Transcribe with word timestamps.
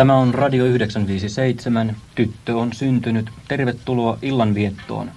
Tämä 0.00 0.16
on 0.16 0.34
Radio 0.34 0.64
957. 0.64 1.96
Tyttö 2.14 2.56
on 2.56 2.72
syntynyt. 2.72 3.30
Tervetuloa 3.48 4.18
illanviettoon. 4.22 5.10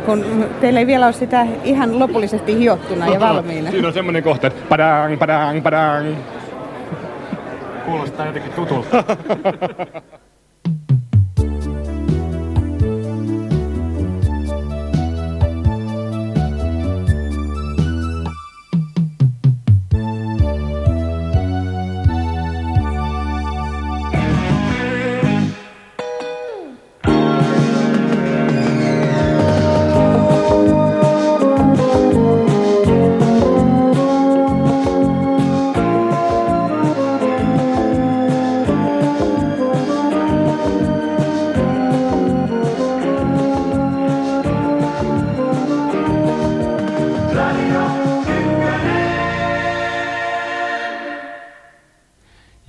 Tunnaria, 0.00 0.44
kun 0.44 0.48
teillä 0.60 0.80
ei 0.80 0.86
vielä 0.86 1.06
ole 1.06 1.12
sitä 1.12 1.46
ihan 1.64 1.98
lopullisesti 1.98 2.58
hiottuna 2.58 3.08
ja 3.08 3.20
valmiina. 3.20 3.70
Siinä 3.70 3.88
on 3.88 3.94
semmoinen 3.94 4.22
kohta, 4.22 4.46
että 4.46 4.62
padang, 4.68 5.18
padang, 5.18 5.62
padang. 5.62 6.16
Kuulostaa 7.84 8.26
jotenkin 8.26 8.52
tutulta. 8.52 9.04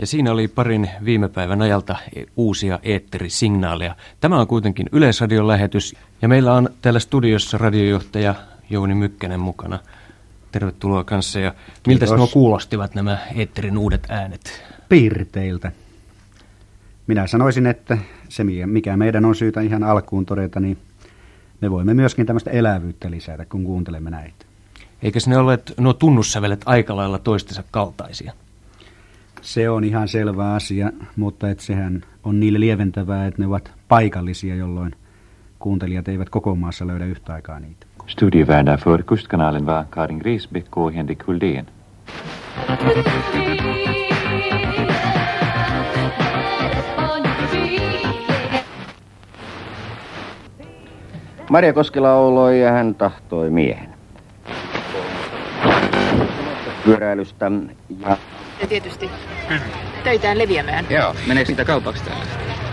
siinä 0.10 0.32
oli 0.32 0.48
parin 0.48 0.90
viime 1.06 1.30
päivän 1.30 1.62
ajalta 1.62 1.96
uusia 2.36 2.80
eetterisignaaleja. 2.84 3.96
Tämä 4.20 4.40
on 4.40 4.48
kuitenkin 4.48 4.90
Yleisradion 4.92 5.48
lähetys 5.48 5.96
ja 6.22 6.28
meillä 6.28 6.54
on 6.54 6.70
täällä 6.82 7.00
studiossa 7.00 7.58
radiojohtaja 7.58 8.36
Jouni 8.70 8.96
Mykkänen 8.96 9.40
mukana. 9.40 9.80
Tervetuloa 10.52 11.04
kanssa 11.04 11.40
ja 11.40 11.54
miltä 11.88 12.06
nuo 12.06 12.28
kuulostivat 12.28 12.96
nämä 12.96 13.18
eetterin 13.36 13.78
uudet 13.78 14.08
äänet? 14.10 14.64
Piirteiltä. 14.90 15.72
Minä 17.08 17.28
sanoisin, 17.28 17.68
että 17.68 17.98
se 18.30 18.44
mikä 18.66 18.98
meidän 18.98 19.26
on 19.26 19.36
syytä 19.36 19.62
ihan 19.62 19.84
alkuun 19.84 20.26
todeta, 20.26 20.60
niin 20.60 20.78
me 21.62 21.72
voimme 21.72 21.94
myöskin 21.94 22.26
tämmöistä 22.26 22.52
elävyyttä 22.52 23.12
lisätä, 23.12 23.46
kun 23.46 23.64
kuuntelemme 23.64 24.10
näitä. 24.10 24.46
Eikä 25.04 25.20
ne 25.28 25.38
ole 25.38 25.60
nuo 25.78 25.94
tunnussävelet 25.94 26.62
aika 26.66 26.96
lailla 26.96 27.20
toistensa 27.20 27.64
kaltaisia? 27.72 28.34
Se 29.42 29.70
on 29.70 29.84
ihan 29.84 30.08
selvä 30.08 30.54
asia, 30.54 30.92
mutta 31.16 31.50
et 31.50 31.60
sehän 31.60 32.02
on 32.24 32.40
niille 32.40 32.60
lieventävää, 32.60 33.28
että 33.28 33.42
ne 33.42 33.48
ovat 33.48 33.72
paikallisia, 33.88 34.56
jolloin 34.56 34.96
kuuntelijat 35.60 36.08
eivät 36.08 36.30
koko 36.30 36.56
maassa 36.56 36.88
löydä 36.88 37.06
yhtä 37.06 37.34
aikaa 37.34 37.60
niitä. 37.60 37.86
Studievärdar 38.08 38.80
för 38.80 39.04
Kustkanalen 39.04 39.66
var 39.66 39.86
Karin 39.90 40.18
Grisbeck 40.18 40.78
och 40.78 40.94
Henrik 40.96 41.24
Huldén. 41.28 41.66
Maria 51.50 51.74
Koskela 51.74 52.08
lauloi 52.08 52.62
ja 52.62 52.72
hän 52.72 52.96
tahtoi 52.96 53.50
miehen. 53.50 53.99
Pyöräilystä 56.86 57.52
ja 58.00 58.18
ja 58.62 58.68
tietysti 58.68 59.10
töitään 60.04 60.38
leviämään. 60.38 60.86
Joo, 60.90 61.16
meneekö 61.28 61.52
niitä 61.52 61.66
kaupaksi 61.66 62.04
täällä? 62.04 62.26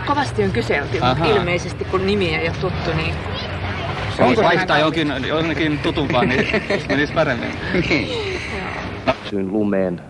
Kovasti 0.06 0.44
on 0.44 0.50
kyselty, 0.50 0.99
mutta 1.00 1.25
ilmeisesti 1.25 1.84
kun 1.84 2.06
nimi 2.06 2.34
ei 2.34 2.49
ole 2.49 2.56
tuttu, 2.61 2.91
niin... 2.97 3.15
Se 4.17 4.22
Onko 4.22 4.43
vaihtaa 4.43 4.78
jokin, 4.78 5.12
jonkin 5.28 5.78
tutumpaan, 5.78 6.28
niin 6.28 6.47
menisi 6.89 7.12
paremmin. 7.12 7.49
niin. 7.89 8.09
Syyn 9.31 9.53
lumeen, 9.53 10.00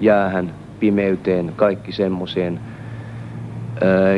jäähän, 0.00 0.54
pimeyteen, 0.80 1.52
kaikki 1.56 1.92
semmoiseen. 1.92 2.60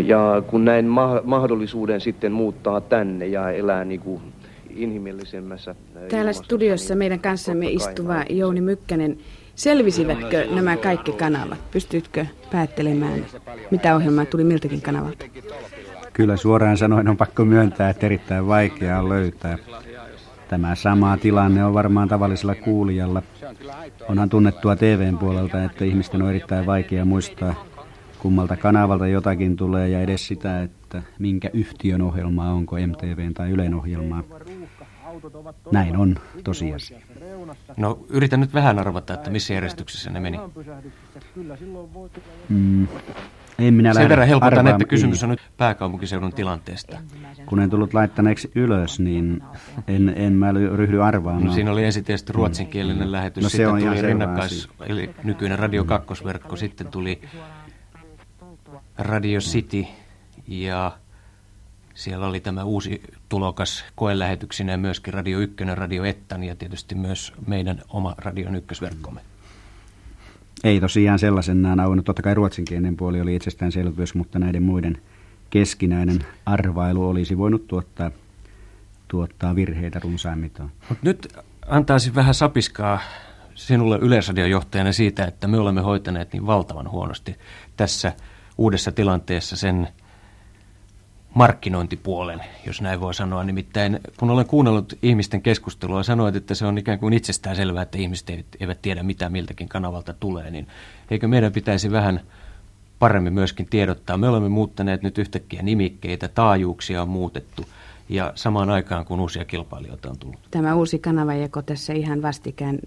Ja 0.04 0.42
kun 0.46 0.64
näin 0.64 0.86
ma- 0.86 1.20
mahdollisuuden 1.24 2.00
sitten 2.00 2.32
muuttaa 2.32 2.80
tänne 2.80 3.26
ja 3.26 3.50
elää 3.50 3.84
niin 3.84 4.00
kuin 4.00 4.29
inhimillisemmässä... 4.74 5.74
Täällä 6.10 6.32
studiossa 6.32 6.94
meidän 6.94 7.20
kanssamme 7.20 7.70
istuva 7.70 8.24
Jouni 8.30 8.60
Mykkänen 8.60 9.18
Selvisivätkö 9.60 10.46
nämä 10.54 10.76
kaikki 10.76 11.12
kanavat? 11.12 11.70
Pystytkö 11.70 12.26
päättelemään, 12.52 13.26
mitä 13.70 13.96
ohjelmaa 13.96 14.24
tuli 14.24 14.44
miltäkin 14.44 14.82
kanavalta? 14.82 15.24
Kyllä 16.12 16.36
suoraan 16.36 16.76
sanoen 16.76 17.08
on 17.08 17.16
pakko 17.16 17.44
myöntää, 17.44 17.90
että 17.90 18.06
erittäin 18.06 18.46
vaikeaa 18.46 19.08
löytää. 19.08 19.58
Tämä 20.48 20.74
sama 20.74 21.16
tilanne 21.16 21.64
on 21.64 21.74
varmaan 21.74 22.08
tavallisella 22.08 22.54
kuulijalla. 22.54 23.22
Onhan 24.08 24.28
tunnettua 24.28 24.76
TVn 24.76 25.18
puolelta, 25.18 25.64
että 25.64 25.84
ihmisten 25.84 26.22
on 26.22 26.30
erittäin 26.30 26.66
vaikea 26.66 27.04
muistaa, 27.04 27.64
kummalta 28.18 28.56
kanavalta 28.56 29.06
jotakin 29.06 29.56
tulee 29.56 29.88
ja 29.88 30.00
edes 30.00 30.26
sitä, 30.26 30.62
että 30.62 31.02
minkä 31.18 31.50
yhtiön 31.52 32.02
ohjelmaa, 32.02 32.52
onko 32.52 32.76
MTVn 32.76 33.34
tai 33.34 33.50
Ylen 33.50 33.74
ohjelmaa. 33.74 34.22
Näin 35.72 35.96
on 35.96 36.16
tosiasia. 36.44 36.98
No 37.76 37.98
yritän 38.08 38.40
nyt 38.40 38.54
vähän 38.54 38.78
arvata, 38.78 39.14
että 39.14 39.30
missä 39.30 39.54
järjestyksessä 39.54 40.10
ne 40.10 40.20
meni. 40.20 40.38
Mm, 42.48 42.88
en 43.58 43.74
minä 43.74 43.94
Sen 43.94 44.08
verran 44.08 44.28
helpotan, 44.28 44.66
että 44.66 44.84
kysymys 44.84 45.22
on 45.22 45.30
nyt 45.30 45.40
pääkaupunkiseudun 45.56 46.32
tilanteesta. 46.32 46.98
Kun 47.46 47.60
en 47.60 47.70
tullut 47.70 47.94
laittaneeksi 47.94 48.50
ylös, 48.54 49.00
niin 49.00 49.42
en, 49.88 50.12
en 50.16 50.32
mä 50.32 50.52
ryhdy 50.52 51.02
arvaamaan. 51.02 51.44
No, 51.44 51.52
siinä 51.52 51.72
oli 51.72 51.84
ensin 51.84 52.04
tietysti 52.04 52.32
ruotsinkielinen 52.32 53.06
mm. 53.08 53.12
lähetys, 53.12 53.42
no, 53.42 53.48
se 53.48 53.52
sitten 53.52 53.68
on 53.68 53.80
tuli 53.80 54.02
rinnakkais, 54.02 54.68
eli 54.86 55.10
nykyinen 55.24 55.58
Radio 55.58 55.82
2-verkko, 55.82 56.56
sitten 56.56 56.86
tuli 56.88 57.22
Radio 58.98 59.40
City 59.40 59.86
ja 60.48 60.92
siellä 62.00 62.26
oli 62.26 62.40
tämä 62.40 62.64
uusi 62.64 63.02
tulokas 63.28 63.84
koelähetyksinä 63.94 64.76
myöskin 64.76 65.14
Radio 65.14 65.38
1, 65.38 65.56
Radio 65.74 66.04
Ettan 66.04 66.44
ja 66.44 66.56
tietysti 66.56 66.94
myös 66.94 67.32
meidän 67.46 67.82
oma 67.88 68.14
Radio 68.18 68.50
ykkösverkkomme. 68.56 69.20
Ei 70.64 70.80
tosiaan 70.80 71.18
sellaisenaan 71.18 71.80
auennut. 71.80 72.06
Totta 72.06 72.22
kai 72.22 72.34
ruotsinkielinen 72.34 72.96
puoli 72.96 73.20
oli 73.20 73.36
itsestäänselvyys, 73.36 74.14
mutta 74.14 74.38
näiden 74.38 74.62
muiden 74.62 74.98
keskinäinen 75.50 76.24
arvailu 76.46 77.08
olisi 77.08 77.38
voinut 77.38 77.66
tuottaa, 77.66 78.10
tuottaa 79.08 79.54
virheitä 79.54 79.98
runsaimmitoon. 79.98 80.70
Mut 80.88 81.02
nyt 81.02 81.36
antaisin 81.66 82.14
vähän 82.14 82.34
sapiskaa 82.34 83.00
sinulle 83.54 83.98
yleisradiojohtajana 83.98 84.92
siitä, 84.92 85.24
että 85.24 85.48
me 85.48 85.58
olemme 85.58 85.80
hoitaneet 85.80 86.32
niin 86.32 86.46
valtavan 86.46 86.90
huonosti 86.90 87.36
tässä 87.76 88.12
uudessa 88.58 88.92
tilanteessa 88.92 89.56
sen 89.56 89.88
markkinointipuolen, 91.34 92.40
jos 92.66 92.80
näin 92.80 93.00
voi 93.00 93.14
sanoa. 93.14 93.44
Nimittäin 93.44 94.00
kun 94.16 94.30
olen 94.30 94.46
kuunnellut 94.46 94.98
ihmisten 95.02 95.42
keskustelua, 95.42 96.02
sanoit, 96.02 96.36
että 96.36 96.54
se 96.54 96.66
on 96.66 96.78
ikään 96.78 96.98
kuin 96.98 97.12
itsestään 97.12 97.56
selvää, 97.56 97.82
että 97.82 97.98
ihmiset 97.98 98.30
eivät 98.60 98.82
tiedä 98.82 99.02
mitä 99.02 99.28
miltäkin 99.28 99.68
kanavalta 99.68 100.12
tulee, 100.12 100.50
niin 100.50 100.66
eikö 101.10 101.28
meidän 101.28 101.52
pitäisi 101.52 101.90
vähän 101.90 102.20
paremmin 102.98 103.32
myöskin 103.32 103.66
tiedottaa. 103.66 104.16
Me 104.16 104.28
olemme 104.28 104.48
muuttaneet 104.48 105.02
nyt 105.02 105.18
yhtäkkiä 105.18 105.62
nimikkeitä, 105.62 106.28
taajuuksia 106.28 107.02
on 107.02 107.08
muutettu 107.08 107.64
ja 108.08 108.32
samaan 108.34 108.70
aikaan 108.70 109.04
kun 109.04 109.20
uusia 109.20 109.44
kilpailijoita 109.44 110.10
on 110.10 110.18
tullut. 110.18 110.40
Tämä 110.50 110.74
uusi 110.74 110.98
kanavajako 110.98 111.62
tässä 111.62 111.92
ihan 111.92 112.22
vastikään 112.22 112.78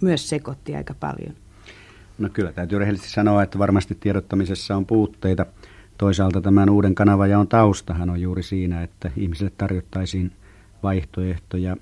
myös 0.00 0.28
sekoitti 0.28 0.76
aika 0.76 0.94
paljon. 0.94 1.34
No 2.18 2.28
kyllä, 2.32 2.52
täytyy 2.52 2.78
rehellisesti 2.78 3.12
sanoa, 3.12 3.42
että 3.42 3.58
varmasti 3.58 3.94
tiedottamisessa 3.94 4.76
on 4.76 4.86
puutteita– 4.86 5.46
Toisaalta 6.00 6.40
tämän 6.40 6.70
uuden 6.70 6.94
kanavajaon 6.94 7.48
taustahan 7.48 8.10
on 8.10 8.20
juuri 8.20 8.42
siinä, 8.42 8.82
että 8.82 9.10
ihmisille 9.16 9.52
tarjottaisiin 9.58 10.32
vaihtoehtoja. 10.82 11.76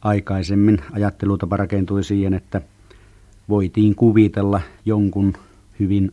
Aikaisemmin 0.00 0.78
ajattelutapa 0.92 1.56
rakentui 1.56 2.04
siihen, 2.04 2.34
että 2.34 2.60
voitiin 3.48 3.94
kuvitella 3.94 4.60
jonkun 4.84 5.32
hyvin 5.80 6.12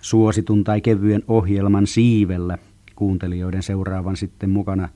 suositun 0.00 0.64
tai 0.64 0.80
kevyen 0.80 1.22
ohjelman 1.28 1.86
siivellä 1.86 2.58
kuuntelijoiden 2.96 3.62
seuraavan 3.62 4.16
sitten 4.16 4.50
mukana 4.50 4.88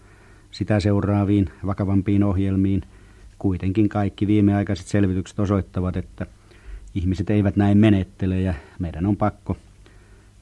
sitä 0.51 0.81
seuraaviin 0.81 1.47
vakavampiin 1.67 2.25
ohjelmiin. 2.25 2.83
Kuitenkin 3.39 3.89
kaikki 3.89 4.27
viimeaikaiset 4.27 4.87
selvitykset 4.87 5.39
osoittavat, 5.39 5.97
että 5.97 6.27
ihmiset 6.95 7.31
eivät 7.31 7.57
näin 7.57 7.79
menettele 7.79 8.41
ja 8.41 8.55
meidän 8.79 9.07
on 9.07 9.17
pakko 9.17 9.57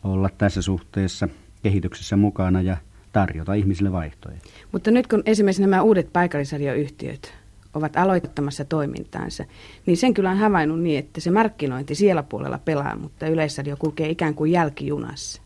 olla 0.06 0.30
tässä 0.38 0.62
suhteessa 0.62 1.28
kehityksessä 1.62 2.16
mukana 2.16 2.62
ja 2.62 2.76
tarjota 3.12 3.54
ihmisille 3.54 3.92
vaihtoehtoja. 3.92 4.54
Mutta 4.72 4.90
nyt 4.90 5.06
kun 5.06 5.22
esimerkiksi 5.26 5.62
nämä 5.62 5.82
uudet 5.82 6.12
paikallisradioyhtiöt 6.12 7.34
ovat 7.74 7.96
aloittamassa 7.96 8.64
toimintaansa, 8.64 9.44
niin 9.86 9.96
sen 9.96 10.14
kyllä 10.14 10.30
on 10.30 10.36
havainnut 10.36 10.80
niin, 10.80 10.98
että 10.98 11.20
se 11.20 11.30
markkinointi 11.30 11.94
siellä 11.94 12.22
puolella 12.22 12.58
pelaa, 12.64 12.96
mutta 12.96 13.26
yleisradio 13.26 13.76
kulkee 13.76 14.10
ikään 14.10 14.34
kuin 14.34 14.52
jälkijunassa. 14.52 15.42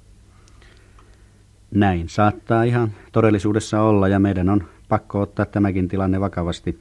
Näin 1.70 2.08
saattaa 2.08 2.62
ihan 2.62 2.92
todellisuudessa 3.12 3.82
olla 3.82 4.08
ja 4.08 4.18
meidän 4.18 4.48
on 4.48 4.64
pakko 4.88 5.20
ottaa 5.20 5.46
tämäkin 5.46 5.88
tilanne 5.88 6.20
vakavasti. 6.20 6.78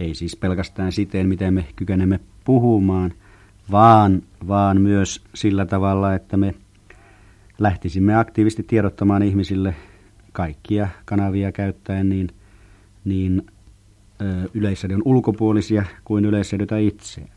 Ei 0.00 0.14
siis 0.14 0.36
pelkästään 0.36 0.92
siten, 0.92 1.28
miten 1.28 1.54
me 1.54 1.64
kykenemme 1.76 2.20
puhumaan, 2.44 3.12
vaan, 3.70 4.22
vaan 4.48 4.80
myös 4.80 5.24
sillä 5.34 5.66
tavalla, 5.66 6.14
että 6.14 6.36
me 6.36 6.54
lähtisimme 7.58 8.16
aktiivisesti 8.16 8.62
tiedottamaan 8.62 9.22
ihmisille 9.22 9.74
kaikkia 10.32 10.88
kanavia 11.04 11.52
käyttäen 11.52 12.08
niin, 12.08 12.28
niin 13.04 13.46
yleisradion 14.54 15.02
ulkopuolisia 15.04 15.84
kuin 16.04 16.24
yleisradiota 16.24 16.76
itseään. 16.76 17.30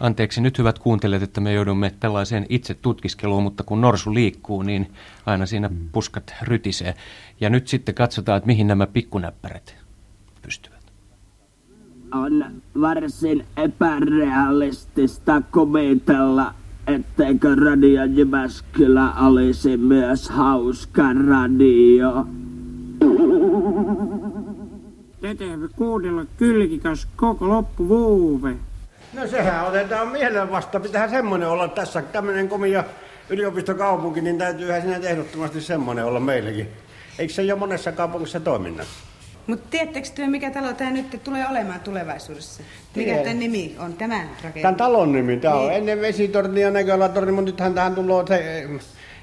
Anteeksi 0.00 0.40
nyt 0.40 0.58
hyvät 0.58 0.78
kuuntelijat, 0.78 1.22
että 1.22 1.40
me 1.40 1.52
joudumme 1.52 1.94
tällaiseen 2.00 2.46
itse 2.48 2.74
tutkiskeluun, 2.74 3.42
mutta 3.42 3.64
kun 3.64 3.80
norsu 3.80 4.14
liikkuu, 4.14 4.62
niin 4.62 4.92
aina 5.26 5.46
siinä 5.46 5.68
mm. 5.68 5.76
puskat 5.92 6.34
rytisee. 6.42 6.94
Ja 7.40 7.50
nyt 7.50 7.68
sitten 7.68 7.94
katsotaan, 7.94 8.36
että 8.36 8.46
mihin 8.46 8.66
nämä 8.66 8.86
pikkunäppärät 8.86 9.76
pystyvät. 10.42 10.82
On 12.14 12.44
varsin 12.80 13.46
epärealistista 13.56 15.42
kuvitella, 15.52 16.54
etteikö 16.86 17.54
Radio 17.54 18.04
Jyväskylä 18.04 19.12
olisi 19.20 19.76
myös 19.76 20.30
hauska 20.30 21.02
radio. 21.28 22.26
Teteemme 25.20 25.68
kuunnella 25.76 26.24
kylkikäs 26.36 27.08
koko 27.16 27.48
loppuvuove. 27.48 28.56
No 29.12 29.26
sehän 29.26 29.66
otetaan 29.66 30.08
mielen 30.08 30.50
vasta. 30.50 30.80
Pitää 30.80 31.08
semmoinen 31.08 31.48
olla 31.48 31.68
tässä. 31.68 32.02
Tämmöinen 32.02 32.48
komia 32.48 32.84
yliopistokaupunki, 33.30 34.20
niin 34.20 34.38
täytyyhän 34.38 34.82
siinä 34.82 34.96
ehdottomasti 34.96 35.60
semmoinen 35.60 36.04
olla 36.04 36.20
meillekin. 36.20 36.68
Eikö 37.18 37.32
se 37.32 37.42
jo 37.42 37.56
monessa 37.56 37.92
kaupungissa 37.92 38.40
toiminnassa? 38.40 39.11
Mutta 39.46 39.68
tiedättekö 39.70 40.08
työ, 40.14 40.26
mikä 40.26 40.50
talo 40.50 40.72
tämä 40.72 40.90
nyt 40.90 41.20
tulee 41.24 41.46
olemaan 41.50 41.80
tulevaisuudessa? 41.80 42.62
Mikä 42.96 43.16
tämän 43.16 43.38
nimi 43.38 43.76
on, 43.78 43.92
tämä 43.92 44.16
rakennus? 44.16 44.62
Tämän 44.62 44.76
talon 44.76 45.12
nimi, 45.12 45.36
tämä 45.36 45.54
niin. 45.54 45.64
on 45.64 45.72
ennen 45.72 46.00
vesitorni 46.00 46.60
ja 46.60 46.70
näköalatorni, 46.70 47.32
mutta 47.32 47.50
nythän 47.50 47.74
tähän 47.74 47.94
tulee 47.94 48.26
se, 48.26 48.66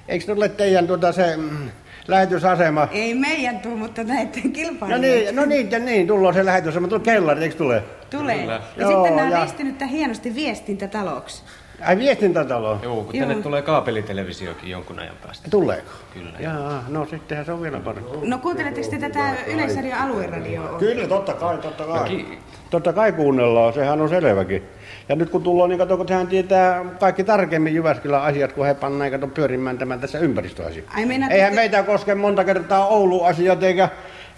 eikö 0.08 0.26
se 0.26 0.32
ole 0.32 0.50
teidän 0.50 0.88
tuota 0.88 1.12
se 1.12 1.38
mm, 1.38 1.70
lähetysasema? 2.08 2.88
Ei 2.92 3.14
meidän 3.14 3.60
tuu, 3.60 3.78
mutta 3.78 4.04
näiden 4.04 4.52
kilpailijoita. 4.52 4.96
No 4.96 4.98
niin, 4.98 5.36
no 5.36 5.46
niin, 5.46 5.72
ja 5.72 5.80
niin, 5.80 6.08
tulee 6.08 6.34
se 6.34 6.46
lähetysasema, 6.46 6.88
tulee 6.88 7.04
kellari, 7.04 7.44
eikö 7.44 7.56
tule? 7.56 7.84
Tulee. 8.10 8.40
Kyllä. 8.40 8.62
Ja 8.78 8.82
Joo, 8.82 8.92
sitten 8.92 9.16
nämä 9.16 9.38
on 9.38 9.44
ristinyt 9.44 9.76
hienosti 9.92 10.36
viestintätaloksi. 10.36 11.44
Ai 11.86 11.98
viestintätalo? 11.98 12.80
Joo, 12.84 13.04
kun 13.04 13.14
tänne 13.20 13.34
Joo. 13.34 13.44
tulee 13.44 13.62
kaapelitelevisiokin 13.62 14.70
jonkun 14.70 15.00
ajan 15.00 15.16
päästä. 15.26 15.50
Tuleeko? 15.50 15.92
Kyllä. 16.14 16.32
Jaa, 16.40 16.84
no 16.88 17.06
sittenhän 17.06 17.46
se 17.46 17.52
on 17.52 17.62
vielä 17.62 17.80
parempi. 17.80 18.10
No 18.24 18.38
kuunteletteko 18.38 18.88
te 18.90 18.98
tätä 18.98 19.34
Yleisradion 19.48 19.98
alueradioa? 19.98 20.80
Kyllä, 20.80 21.08
totta 21.08 21.34
kai, 21.34 21.58
totta 21.58 21.84
kai. 21.84 22.18
No, 22.18 22.36
totta 22.70 22.94
kai 22.94 23.12
kuunnellaan, 23.12 23.74
sehän 23.74 24.02
on 24.02 24.10
selväkin. 24.10 24.64
Ja 25.10 25.16
nyt 25.16 25.30
kun 25.30 25.44
tullaan, 25.44 25.70
niin 25.70 25.80
kato, 25.80 25.98
kun 25.98 26.06
hän 26.10 26.28
tietää 26.28 26.86
kaikki 27.00 27.24
tarkemmin 27.24 27.76
Jyväskylän 27.76 28.22
asiat, 28.22 28.54
kun 28.54 28.66
he 28.66 28.74
pannaan 28.74 29.12
kato 29.12 29.28
pyörimään 29.28 29.78
tämän 29.78 30.00
tässä 30.00 30.20
ympäristöasiat. 30.20 30.86
Eihän 31.30 31.56
meitä 31.56 31.84
koske 31.84 32.16
monta 32.16 32.44
kertaa 32.44 32.88
Oulu-asiat 32.88 33.64
eikä 33.64 33.90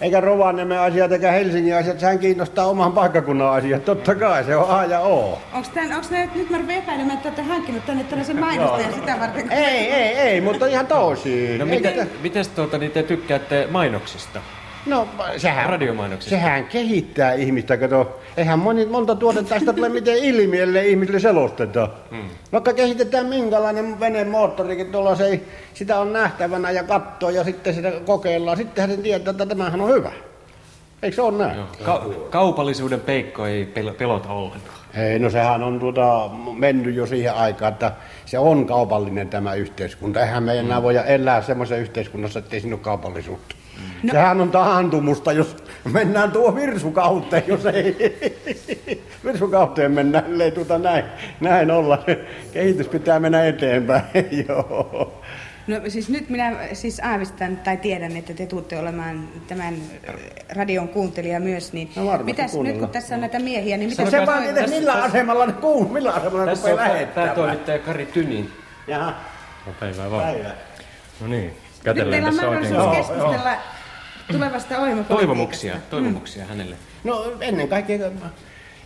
eikä 0.02 0.22
Rovaniemen 0.22 0.80
asiat 0.80 1.12
eikä 1.12 1.32
Helsingin 1.32 1.76
asiat, 1.76 2.00
sehän 2.00 2.20
kiinnostaa 2.20 2.66
oman 2.66 2.92
paikkakunnan 2.92 3.54
asiat, 3.54 3.86
totta 3.86 4.16
kai, 4.16 4.44
se 4.44 4.56
on 4.56 4.70
A 4.70 4.86
ja 4.86 5.00
O. 5.00 5.42
Onko 5.54 5.68
ne, 6.10 6.30
nyt 6.36 6.50
mä 6.50 6.58
rupean 6.58 6.84
epäilemään, 6.84 7.18
että 7.18 7.30
olette 7.30 7.42
hankkinut 7.42 7.86
tänne 7.86 8.04
tällaisen 8.04 8.40
mainosta 8.40 8.82
ja 8.82 8.92
sitä 8.92 9.20
varten? 9.20 9.44
Kun... 9.44 9.52
Ei, 9.52 9.94
ei, 9.94 10.18
ei, 10.18 10.42
mutta 10.42 10.68
ihan 10.68 10.88
tosi. 10.88 11.58
No 11.58 11.66
miten, 11.66 11.94
te... 11.94 12.08
mites 12.22 12.48
tuota, 12.48 12.78
niin 12.78 12.92
te 12.92 13.04
tykkäätte 13.04 13.68
mainoksista? 13.72 14.42
No 14.86 15.08
sehän, 15.38 15.80
sehän 16.20 16.66
kehittää 16.66 17.34
ihmistä, 17.34 17.78
kato. 17.78 18.20
Eihän 18.38 18.60
moni, 18.60 18.86
monta 18.86 19.16
tuotetta 19.16 19.60
sitä 19.60 19.74
tule 19.74 19.90
miten 19.90 20.18
ilmi, 20.18 20.60
ellei 20.60 20.90
ihmisille 20.90 21.20
selosteta. 21.20 21.90
Hmm. 22.12 22.30
Vaikka 22.52 22.74
kehitetään 22.74 23.26
minkälainen 23.26 24.00
veneen 24.00 24.28
moottorikin, 24.28 24.92
tuolla 24.92 25.16
se 25.16 25.26
ei, 25.26 25.48
sitä 25.74 26.00
on 26.00 26.14
nähtävänä 26.14 26.72
ja 26.72 26.84
katsoo 26.84 27.30
ja 27.30 27.44
sitten 27.44 27.74
sitä 27.74 27.92
kokeillaan. 28.06 28.58
Sittenhän 28.58 28.96
se 28.96 29.02
tietää, 29.02 29.32
että 29.32 29.46
tämähän 29.46 29.82
on 29.82 29.90
hyvä. 29.90 30.12
Eikö 31.04 31.16
se 31.16 31.22
ole 31.22 31.38
näin? 31.38 31.58
Joo. 31.58 31.68
Ka- 31.84 32.06
kaupallisuuden 32.30 33.00
peikko 33.00 33.46
ei 33.46 33.74
pel- 33.80 33.94
pelota 33.94 34.30
ollenkaan. 34.30 34.78
Ei, 34.94 35.20
no 35.20 35.30
sehän 35.30 35.64
on 35.64 35.80
tuota, 35.80 36.30
mennyt 36.54 36.96
jo 36.96 37.06
siihen 37.06 37.34
aikaan, 37.34 37.74
että 37.74 37.92
se 38.26 38.40
on 38.40 38.66
kaupallinen 38.66 39.30
tämä 39.30 39.54
yhteiskunta. 39.54 40.22
Eihän 40.22 40.44
me 40.44 40.60
enää 40.60 40.80
mm. 40.80 40.84
voida 40.84 41.04
elää 41.04 41.42
semmoisessa 41.42 41.82
yhteiskunnassa, 41.82 42.40
ettei 42.40 42.60
siinä 42.60 42.76
ole 42.76 42.84
kaupallisuutta. 42.84 43.56
No. 44.04 44.12
Sehän 44.12 44.42
on 44.42 44.52
taantumusta, 44.52 45.32
jos 45.32 45.58
mennään 45.92 46.32
tuo 46.32 46.56
virsukauteen, 46.56 47.44
jos 47.48 47.66
ei 47.66 49.04
virsukauteen 49.26 49.92
mennään, 49.92 50.26
ellei 50.26 50.52
tuota 50.52 50.78
näin, 50.78 51.06
näin 51.40 51.72
olla. 51.72 52.04
Kehitys 52.54 52.88
pitää 52.88 53.20
mennä 53.20 53.46
eteenpäin, 53.46 54.04
joo. 54.48 55.22
No 55.68 55.82
siis 55.88 56.10
nyt 56.10 56.30
minä 56.30 56.56
siis 56.74 57.02
aavistan 57.04 57.58
tai 57.58 57.78
tiedän, 57.78 58.18
että 58.18 58.34
te 58.34 58.46
tuutte 58.46 58.80
olemaan 58.80 59.30
tämän 59.48 59.76
radion 60.56 60.88
kuuntelija 60.88 61.40
myös, 61.40 61.74
niin 61.74 61.90
no 61.96 62.24
mitäs 62.24 62.54
nyt 62.54 62.78
kun 62.78 62.90
tässä 62.90 63.16
on 63.16 63.22
näitä 63.22 63.40
miehiä, 63.40 63.78
niin 63.78 63.90
mitä 63.90 64.10
se 64.10 64.26
vaan, 64.26 64.44
että 64.44 64.68
millä 64.68 64.94
asemalla 64.94 65.46
ne 65.46 65.54
kuun, 65.54 65.92
millä 65.92 66.12
asemalla 66.12 66.46
ne 66.46 66.52
rupeaa 66.52 66.76
lähettämään? 66.78 67.30
Tämä 67.30 67.36
toimittaja 67.36 67.80
Kari 67.80 68.06
Tynin. 68.06 68.50
Jaha. 68.88 69.14
No 69.66 69.74
päivää 69.80 70.12
vaan. 70.12 70.24
Päivää. 70.24 70.56
No 71.22 71.28
niin, 71.28 71.54
kätellään 71.84 72.24
tässä 72.24 72.50
oikein. 72.50 72.62
Nyt 72.62 72.70
teillä 72.70 72.84
on 72.84 72.90
mahdollisuus 72.90 73.18
keskustella 73.18 73.58
tulevasta 74.32 74.76
Toivomuksia, 75.08 75.76
toivomuksia 75.90 76.44
mm. 76.44 76.50
hänelle. 76.50 76.76
No 77.04 77.34
ennen 77.40 77.68
kaikkea, 77.68 78.12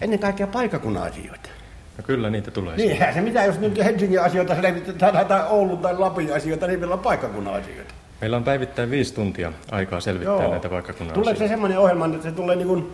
ennen 0.01 0.19
kaikkea 0.19 0.47
paikakunnan 0.47 1.03
asioita. 1.03 1.49
No 1.97 2.03
kyllä 2.03 2.29
niitä 2.29 2.51
tulee. 2.51 2.75
Niin, 2.75 2.97
se 3.13 3.21
mitä 3.21 3.43
jos 3.43 3.59
nyt 3.59 3.83
Helsingin 3.83 4.21
asioita 4.21 4.55
selvitetään 4.61 5.27
tai 5.27 5.43
Oulun 5.49 5.77
tai 5.77 5.97
Lapin 5.97 6.33
asioita, 6.33 6.67
niin 6.67 6.79
meillä 6.79 6.93
on 6.93 6.99
paikkakunnan 6.99 7.53
asioita. 7.53 7.93
Meillä 8.21 8.37
on 8.37 8.43
päivittäin 8.43 8.91
viisi 8.91 9.13
tuntia 9.13 9.53
aikaa 9.71 9.99
selvittää 9.99 10.41
Joo. 10.41 10.51
näitä 10.51 10.69
paikkakunnan 10.69 11.13
Tuleeko 11.13 11.31
asioita. 11.31 11.47
se 11.47 11.53
semmoinen 11.53 11.79
ohjelma, 11.79 12.05
että 12.05 12.21
se 12.21 12.31
tulee 12.31 12.55
niin 12.55 12.67
kuin 12.67 12.93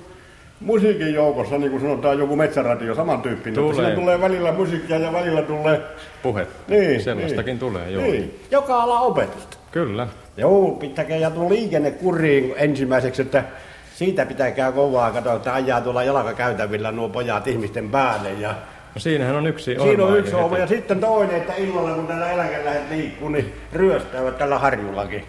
musiikin 0.59 1.13
joukossa, 1.13 1.57
niin 1.57 1.71
kuin 1.71 1.81
sanotaan 1.81 2.19
joku 2.19 2.35
metsäradio, 2.35 2.95
samantyyppinen. 2.95 3.55
Tulee. 3.55 3.75
Siinä 3.75 3.91
tulee 3.91 4.21
välillä 4.21 4.51
musiikkia 4.51 4.97
ja 4.97 5.13
välillä 5.13 5.41
tulee... 5.41 5.81
Puhetta. 6.23 6.63
Niin, 6.67 7.03
Sellaistakin 7.03 7.45
niin. 7.45 7.59
tulee, 7.59 7.91
joo. 7.91 8.03
Niin. 8.03 8.39
Joka 8.51 8.83
ala 8.83 8.99
opetusta. 8.99 9.57
Kyllä. 9.71 10.07
Joo, 10.37 10.71
pitäkää 10.71 11.17
ja 11.17 11.31
tuon 11.31 11.49
liikenne 11.49 11.91
kuriin 11.91 12.53
ensimmäiseksi, 12.57 13.21
että 13.21 13.43
siitä 13.95 14.25
pitäkää 14.25 14.71
kovaa 14.71 15.11
katsoa, 15.11 15.33
että 15.33 15.53
ajaa 15.53 15.81
tuolla 15.81 16.03
jalkakäytävillä 16.03 16.91
nuo 16.91 17.09
pojat 17.09 17.47
ihmisten 17.47 17.89
päälle. 17.89 18.33
Ja 18.33 18.49
no 18.95 19.01
siinähän 19.01 19.35
on 19.35 19.47
yksi 19.47 19.75
Siinä 19.81 20.05
on 20.05 20.19
yksi 20.19 20.35
oma. 20.35 20.57
Ja 20.57 20.67
sitten 20.67 20.99
toinen, 20.99 21.35
että 21.35 21.53
illalla 21.53 21.95
kun 21.95 22.07
täällä 22.07 22.31
eläkeläiset 22.31 22.89
liikkuu, 22.89 23.29
niin 23.29 23.53
ryöstävät 23.73 24.37
tällä 24.37 24.59
harjullakin. 24.59 25.23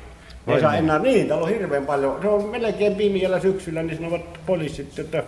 Ei 0.46 0.60
saa 0.60 0.74
enää, 0.74 0.98
niin, 0.98 1.28
täällä 1.28 1.44
on 1.44 1.50
hirveän 1.50 1.86
paljon. 1.86 2.18
Se 2.22 2.28
on 2.28 2.50
melkein 2.50 2.94
pimiellä 2.94 3.40
syksyllä, 3.40 3.82
niin 3.82 3.96
sanovat 3.96 4.40
poliisit, 4.46 4.98
että 4.98 5.22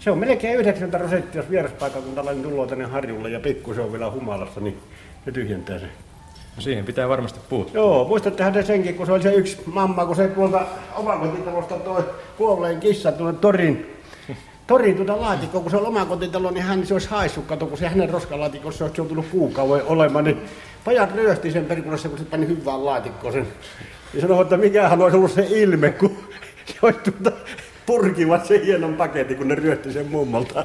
se 0.00 0.10
on 0.10 0.18
melkein 0.18 0.58
90 0.58 0.98
prosenttia, 0.98 1.38
jos 1.38 1.50
vieraspaikakuntalainen 1.50 2.42
tulee 2.42 2.66
tänne 2.66 2.84
harjulle 2.84 3.30
ja 3.30 3.40
pikku 3.40 3.74
se 3.74 3.80
on 3.80 3.92
vielä 3.92 4.10
humalassa, 4.10 4.60
niin 4.60 4.78
ne 5.26 5.32
tyhjentää 5.32 5.78
se. 5.78 5.86
Siihen 6.58 6.84
pitää 6.84 7.08
varmasti 7.08 7.40
puuttua. 7.48 7.80
Joo, 7.80 8.04
muistattehan 8.08 8.52
te 8.52 8.62
senkin, 8.62 8.94
kun 8.94 9.06
se 9.06 9.12
oli 9.12 9.22
se 9.22 9.32
yksi 9.32 9.62
mamma, 9.66 10.06
kun 10.06 10.16
se 10.16 10.28
tuolta 10.28 10.66
omakotitalosta 10.94 11.74
toi 11.74 12.04
kuolleen 12.36 12.80
kissa 12.80 13.12
tuonne 13.12 13.40
torin, 13.40 13.96
torin 14.66 14.96
tuota 14.96 15.20
laatikko, 15.20 15.60
kun 15.60 15.70
se 15.70 15.76
on 15.76 15.86
omakotitalo, 15.86 16.50
niin 16.50 16.64
hän 16.64 16.86
se 16.86 16.94
olisi 16.94 17.08
haissut, 17.10 17.46
kato, 17.46 17.66
kun 17.66 17.78
se 17.78 17.88
hänen 17.88 18.10
roskalaatikossa 18.10 18.84
olisi 18.84 19.00
joutunut 19.00 19.26
kuukauden 19.30 19.86
olemaan, 19.86 20.24
niin 20.24 20.42
pajat 20.84 21.14
ryösti 21.14 21.50
sen 21.50 21.64
perkulassa, 21.64 22.08
kun 22.08 22.18
se 22.18 22.24
pani 22.24 22.46
hyvään 22.46 22.84
laatikkoon 22.84 23.32
sen. 23.32 23.48
Ja 24.14 24.20
sanoi, 24.20 24.42
että 24.42 24.56
mikähän 24.56 25.02
olisi 25.02 25.16
ollut 25.16 25.32
se 25.32 25.46
ilme, 25.50 25.90
kun 25.90 26.16
se 26.66 26.74
olisi 26.82 26.98
tuota 26.98 27.36
purkivat 27.86 28.46
sen 28.46 28.62
hienon 28.64 28.94
paketin, 28.94 29.36
kun 29.36 29.48
ne 29.48 29.54
ryötti 29.54 29.92
sen 29.92 30.06
mummolta. 30.10 30.64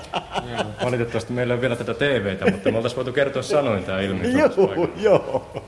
Joo, 0.51 0.65
valitettavasti 0.86 1.33
meillä 1.33 1.53
on 1.53 1.62
vielä 1.62 1.75
tätä 1.75 1.93
TVtä, 1.93 2.51
mutta 2.51 2.71
me 2.71 2.77
oltaisiin 2.77 2.95
voitu 2.97 3.12
kertoa 3.13 3.41
sanoin 3.41 3.83
tämä 3.83 4.01
ilmiö. 4.01 4.29
joo, 4.29 4.89
joo. 4.97 5.63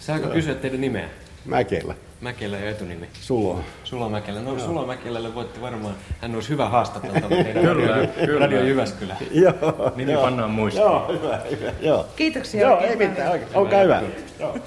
Saanko 0.00 0.28
kysyä 0.28 0.54
teidän 0.54 0.80
nimeä? 0.80 1.08
Mäkelä. 1.44 1.94
Mäkelä 2.20 2.56
ja 2.58 2.70
etunimi. 2.70 3.06
Sulo. 3.20 3.60
Sulo 3.84 4.08
Mäkelä. 4.08 4.40
No 4.40 4.58
Sulo 4.58 4.86
Mäkelälle 4.86 5.34
voitte 5.34 5.60
varmaan, 5.60 5.94
hän 6.20 6.34
olisi 6.34 6.48
hyvä 6.48 6.68
haastateltava 6.68 7.28
teidän 7.44 7.62
Kyllä, 7.62 7.86
radio, 7.96 8.08
kyllä. 8.26 8.40
radio 8.40 8.64
Jyväskylä. 8.64 9.16
Joo. 9.30 9.92
Nimi 9.96 10.12
joo. 10.12 10.22
pannaan 10.22 10.50
muistiin. 10.50 10.82
Joo, 10.82 11.12
hyvä, 11.12 11.38
hyvä. 11.50 11.72
Joo. 11.80 12.06
Kiitoksia 12.16 12.60
Joo, 12.60 12.74
oikein 12.74 13.02
ei 13.02 13.08
mitään. 13.08 13.30
Oikein. 13.30 13.50
Olkaa 13.54 13.80
hyvä. 13.80 14.02
Joo. 14.40 14.58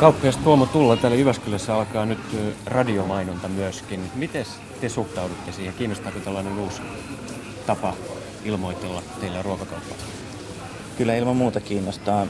Kauppias 0.00 0.36
Tuomo 0.36 0.66
Tulla 0.66 0.96
täällä 0.96 1.16
Jyväskylässä 1.18 1.74
alkaa 1.74 2.06
nyt 2.06 2.18
radiomainonta 2.66 3.48
myöskin. 3.48 4.10
Miten 4.14 4.46
te 4.80 4.88
suhtaudutte 4.88 5.52
siihen? 5.52 5.74
Kiinnostaako 5.74 6.18
tällainen 6.18 6.58
uusi 6.58 6.82
tapa 7.66 7.94
ilmoitella 8.44 9.02
teillä 9.20 9.42
ruokakauppaa? 9.42 9.96
Kyllä 10.98 11.14
ilman 11.14 11.36
muuta 11.36 11.60
kiinnostaa. 11.60 12.26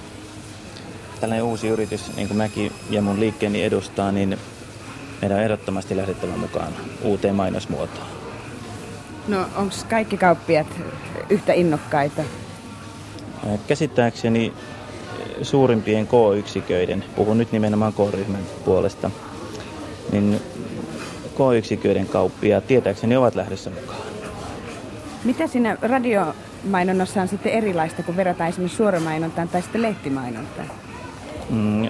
Tällainen 1.21 1.45
uusi 1.45 1.69
yritys, 1.69 2.17
niin 2.17 2.29
kuin 2.29 2.39
mäkin 2.39 2.73
ja 2.91 3.03
mun 3.03 3.21
liikkeeni 3.21 3.63
edustaa, 3.63 4.13
niin 4.13 4.39
meidän 5.21 5.39
on 5.39 5.45
ehdottomasti 5.45 5.97
lähdettävä 5.97 6.37
mukaan 6.37 6.73
uuteen 7.03 7.35
mainosmuotoon. 7.35 8.07
No 9.29 9.47
onko 9.57 9.75
kaikki 9.91 10.17
kauppiat 10.17 10.67
yhtä 11.31 11.53
innokkaita? 11.53 12.23
Ää, 13.47 13.59
Käsittääkseni 13.69 14.53
suurimpien 15.43 16.07
K-yksiköiden, 16.07 17.05
puhun 17.17 17.39
nyt 17.39 17.53
nimenomaan 17.53 17.93
K-ryhmän 17.93 18.43
puolesta, 18.65 19.11
niin 20.13 20.41
K-yksiköiden 21.35 22.07
kauppia 22.07 22.61
tietääkseni 22.61 23.17
ovat 23.17 23.35
lähdössä 23.35 23.71
mukaan. 23.71 24.01
Mitä 25.25 25.47
siinä 25.47 25.77
radiomainonnassa 25.83 27.23
on 27.23 27.29
sitten 27.29 27.53
erilaista, 27.53 28.03
kun 28.03 28.17
verrataan 28.17 28.49
esimerkiksi 28.49 28.77
suoramainontaan 28.77 29.49
tai 29.49 29.63
sitten 29.63 29.83
lehtimainontaan? 29.83 30.71
Mm, 31.51 31.89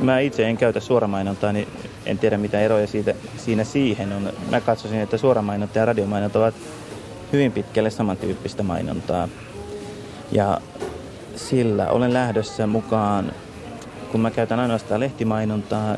mä 0.00 0.18
itse 0.18 0.46
en 0.46 0.56
käytä 0.56 0.80
suoramainontaa, 0.80 1.52
niin 1.52 1.68
en 2.06 2.18
tiedä 2.18 2.38
mitä 2.38 2.60
eroja 2.60 2.86
siitä, 2.86 3.14
siinä 3.36 3.64
siihen 3.64 4.12
on. 4.12 4.32
Mä 4.50 4.60
katsoisin, 4.60 5.00
että 5.00 5.16
suoramainonta 5.16 5.78
ja 5.78 5.84
radiomainonta 5.84 6.38
ovat 6.38 6.54
hyvin 7.32 7.52
pitkälle 7.52 7.90
samantyyppistä 7.90 8.62
mainontaa. 8.62 9.28
Ja 10.32 10.60
sillä 11.48 11.88
olen 11.88 12.12
lähdössä 12.12 12.66
mukaan, 12.66 13.32
kun 14.12 14.20
mä 14.20 14.30
käytän 14.30 14.60
ainoastaan 14.60 15.00
lehtimainontaa, 15.00 15.96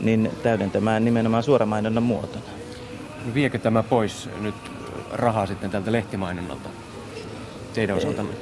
niin 0.00 0.30
täydentämään 0.42 1.04
nimenomaan 1.04 1.42
suoramainonnan 1.42 2.02
muotona. 2.02 2.44
No 3.26 3.34
Viekö 3.34 3.58
tämä 3.58 3.82
pois 3.82 4.28
nyt 4.40 4.54
rahaa 5.12 5.46
sitten 5.46 5.70
tältä 5.70 5.92
lehtimainonnalta 5.92 6.68
teidän 7.74 7.96
osaltanne? 7.96 8.34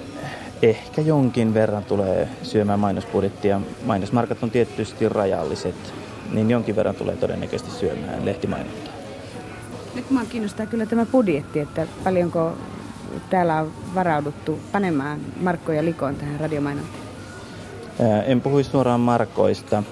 Ehkä 0.62 1.02
jonkin 1.02 1.54
verran 1.54 1.84
tulee 1.84 2.28
syömään 2.42 2.80
mainosbudjettia. 2.80 3.60
Mainosmarkat 3.84 4.42
on 4.42 4.50
tietysti 4.50 5.08
rajalliset, 5.08 5.94
niin 6.32 6.50
jonkin 6.50 6.76
verran 6.76 6.94
tulee 6.94 7.16
todennäköisesti 7.16 7.70
syömään 7.70 8.24
lehtimainontaa. 8.24 8.94
Nyt 9.94 10.10
minua 10.10 10.24
kiinnostaa 10.24 10.66
kyllä 10.66 10.86
tämä 10.86 11.06
budjetti, 11.06 11.60
että 11.60 11.86
paljonko 12.04 12.56
täällä 13.30 13.60
on 13.60 13.72
varauduttu 13.94 14.60
panemaan 14.72 15.20
markkoja 15.40 15.84
likoon 15.84 16.16
tähän 16.16 16.40
radiomainontaan. 16.40 17.02
En 18.26 18.40
puhuisi 18.40 18.70
suoraan 18.70 19.00
markoista. 19.00 19.82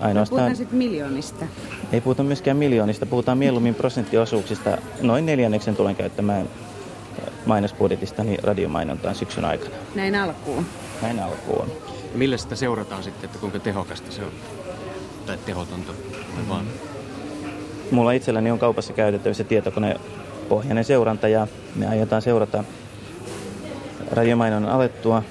Ainoastaan, 0.00 0.38
Puhutaan 0.38 0.56
sitten 0.56 0.78
miljoonista. 0.78 1.46
ei 1.92 2.00
puhuta 2.00 2.22
myöskään 2.22 2.56
miljoonista, 2.56 3.06
puhutaan 3.06 3.38
mieluummin 3.38 3.74
prosenttiosuuksista. 3.74 4.78
Noin 5.02 5.26
neljänneksen 5.26 5.76
tulen 5.76 5.96
käyttämään 5.96 6.48
mainosbudjetistani 7.46 8.36
radiomainontaan 8.42 9.14
syksyn 9.14 9.44
aikana. 9.44 9.74
Näin 9.94 10.14
alkuun. 10.14 10.66
Näin 11.02 11.20
alkuun. 11.20 11.68
Millä 12.14 12.36
sitä 12.36 12.56
seurataan 12.56 13.02
sitten, 13.02 13.24
että 13.24 13.38
kuinka 13.38 13.58
tehokasta 13.58 14.12
se 14.12 14.22
on? 14.22 14.30
Tai 15.26 15.38
tehotonta? 15.46 15.92
Vaan? 16.48 16.64
Mulla 17.90 18.12
itselläni 18.12 18.50
on 18.50 18.58
kaupassa 18.58 18.92
käytettävissä 18.92 19.44
tietokonepohjainen 20.48 20.84
seuranta 20.84 21.28
ja 21.28 21.46
me 21.76 21.86
aiotaan 21.86 22.22
seurata 22.22 22.64
radiomainonnan 24.10 24.72
alettua 24.72 25.22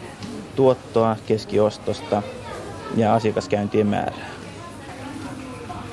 tuottoa, 0.55 1.15
keskiostosta 1.25 2.23
ja 2.95 3.13
asiakaskäyntien 3.13 3.87
määrää. 3.87 4.29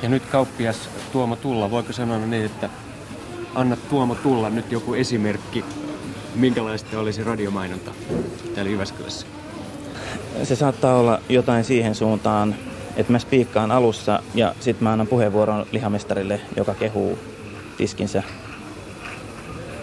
Ja 0.03 0.09
nyt 0.09 0.23
kauppias 0.27 0.89
Tuomo 1.13 1.37
Tulla, 1.37 1.71
voiko 1.71 1.93
sanoa 1.93 2.19
niin, 2.19 2.45
että 2.45 2.69
anna 3.55 3.77
Tuomo 3.77 4.15
Tulla 4.15 4.51
nyt 4.51 4.73
joku 4.73 4.95
esimerkki, 4.95 5.65
minkälaista 6.35 7.01
olisi 7.01 7.25
radiomainonta 7.25 7.91
täällä 8.55 8.71
Jyväskylässä? 8.71 9.27
Se 10.43 10.57
saattaa 10.57 10.97
olla 10.97 11.21
jotain 11.29 11.65
siihen 11.65 11.95
suuntaan, 11.95 12.55
että 12.97 13.13
mä 13.13 13.19
spiikkaan 13.19 13.71
alussa 13.71 14.23
ja 14.35 14.55
sitten 14.61 14.85
mä 14.85 14.93
annan 14.93 15.07
puheenvuoron 15.07 15.67
lihamestarille, 15.73 16.41
joka 16.57 16.75
kehuu 16.75 17.19
tiskinsä 17.77 18.23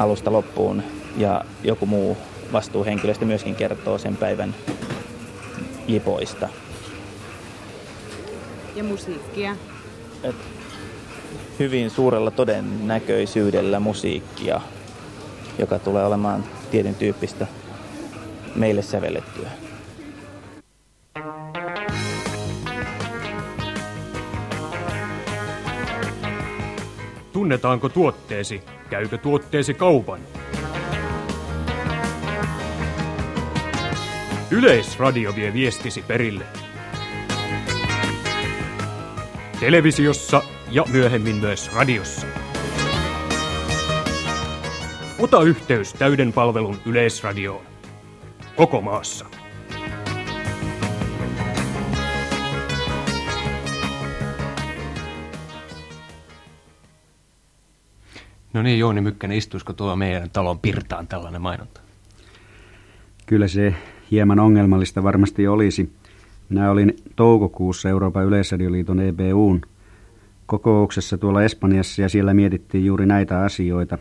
alusta 0.01 0.31
loppuun 0.31 0.84
ja 1.17 1.46
joku 1.63 1.86
muu 1.86 2.17
vastuuhenkilöstä 2.53 3.25
myöskin 3.25 3.55
kertoo 3.55 3.98
sen 3.98 4.17
päivän 4.17 4.55
jipoista. 5.88 6.50
Ja 8.75 8.84
musiikkia. 8.84 9.55
Et 10.24 10.36
hyvin 11.60 11.89
suurella 11.89 12.31
todennäköisyydellä 12.31 13.79
musiikkia, 13.79 14.62
joka 15.60 15.79
tulee 15.79 16.05
olemaan 16.05 16.43
tietyn 16.72 16.96
tyyppistä 16.96 17.48
meille 18.55 18.81
sävellettyä. 18.81 19.50
Tunnetaanko 27.41 27.89
tuotteesi? 27.89 28.62
Käykö 28.89 29.17
tuotteesi 29.17 29.74
kaupan? 29.74 30.19
Yleisradio 34.51 35.36
vie 35.36 35.53
viestisi 35.53 36.01
perille. 36.01 36.45
Televisiossa 39.60 40.41
ja 40.71 40.86
myöhemmin 40.91 41.36
myös 41.36 41.74
radiossa. 41.74 42.27
Ota 45.19 45.41
yhteys 45.41 45.93
täyden 45.93 46.33
palvelun 46.33 46.77
Yleisradioon. 46.86 47.65
Koko 48.55 48.81
maassa. 48.81 49.40
No 58.53 58.62
niin, 58.62 58.79
Jouni 58.79 59.01
Mykkänen, 59.01 59.38
istuisiko 59.38 59.74
tuo 59.74 59.96
meidän 59.96 60.29
talon 60.29 60.60
pirtaan 60.60 61.08
tällainen 61.08 61.41
mainonta? 61.41 61.81
Kyllä 63.25 63.48
se 63.48 63.75
hieman 64.12 64.39
ongelmallista 64.39 65.03
varmasti 65.03 65.48
olisi. 65.48 65.91
Minä 66.50 66.72
olin 66.72 66.96
toukokuussa 67.15 67.89
Euroopan 67.89 68.25
Yleisradioliiton 68.25 69.00
EBUn 69.00 69.62
kokouksessa 70.46 71.17
tuolla 71.17 71.43
Espanjassa 71.43 72.01
ja 72.01 72.10
siellä 72.10 72.34
mietittiin 72.34 72.86
juuri 72.86 73.05
näitä 73.05 73.39
asioita. 73.43 73.98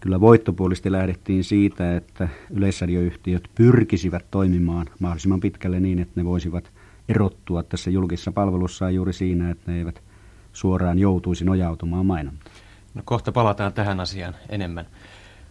Kyllä 0.00 0.20
voittopuolisesti 0.20 0.92
lähdettiin 0.92 1.44
siitä, 1.44 1.96
että 1.96 2.28
yleisradioyhtiöt 2.50 3.50
pyrkisivät 3.54 4.24
toimimaan 4.30 4.86
mahdollisimman 4.98 5.40
pitkälle 5.40 5.80
niin, 5.80 5.98
että 5.98 6.20
ne 6.20 6.24
voisivat 6.24 6.70
erottua 7.08 7.62
tässä 7.62 7.90
julkisessa 7.90 8.32
palvelussaan 8.32 8.94
juuri 8.94 9.12
siinä, 9.12 9.50
että 9.50 9.72
ne 9.72 9.78
eivät 9.78 10.02
suoraan 10.52 10.98
joutuisi 10.98 11.44
nojautumaan 11.44 12.06
mainontaan. 12.06 12.49
No 12.94 13.02
kohta 13.04 13.32
palataan 13.32 13.72
tähän 13.72 14.00
asiaan 14.00 14.34
enemmän. 14.48 14.86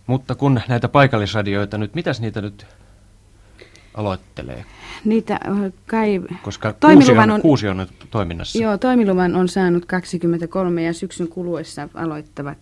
Mutta 0.08 0.36
kun 0.36 0.62
näitä 0.68 0.90
paikallisradioita 0.90 1.78
nyt, 1.78 1.96
mitäs 1.96 2.22
niitä 2.22 2.42
nyt 2.42 2.66
aloittelee? 3.94 4.66
Niitä 5.06 5.40
kai... 5.88 6.22
Koska 6.44 6.74
kuusi 6.74 6.80
Toimiluvan 6.80 7.30
on, 7.30 7.36
on- 7.36 7.42
kuusi 7.42 7.68
on 7.68 7.78
nyt 7.78 7.90
toiminnassa. 8.12 8.60
Joo, 8.60 8.78
toimiluvan 8.78 9.36
on 9.36 9.48
saanut 9.48 9.86
23 9.86 10.84
ja 10.84 10.94
syksyn 10.94 11.28
kuluessa 11.28 11.90
aloittavat. 11.94 12.58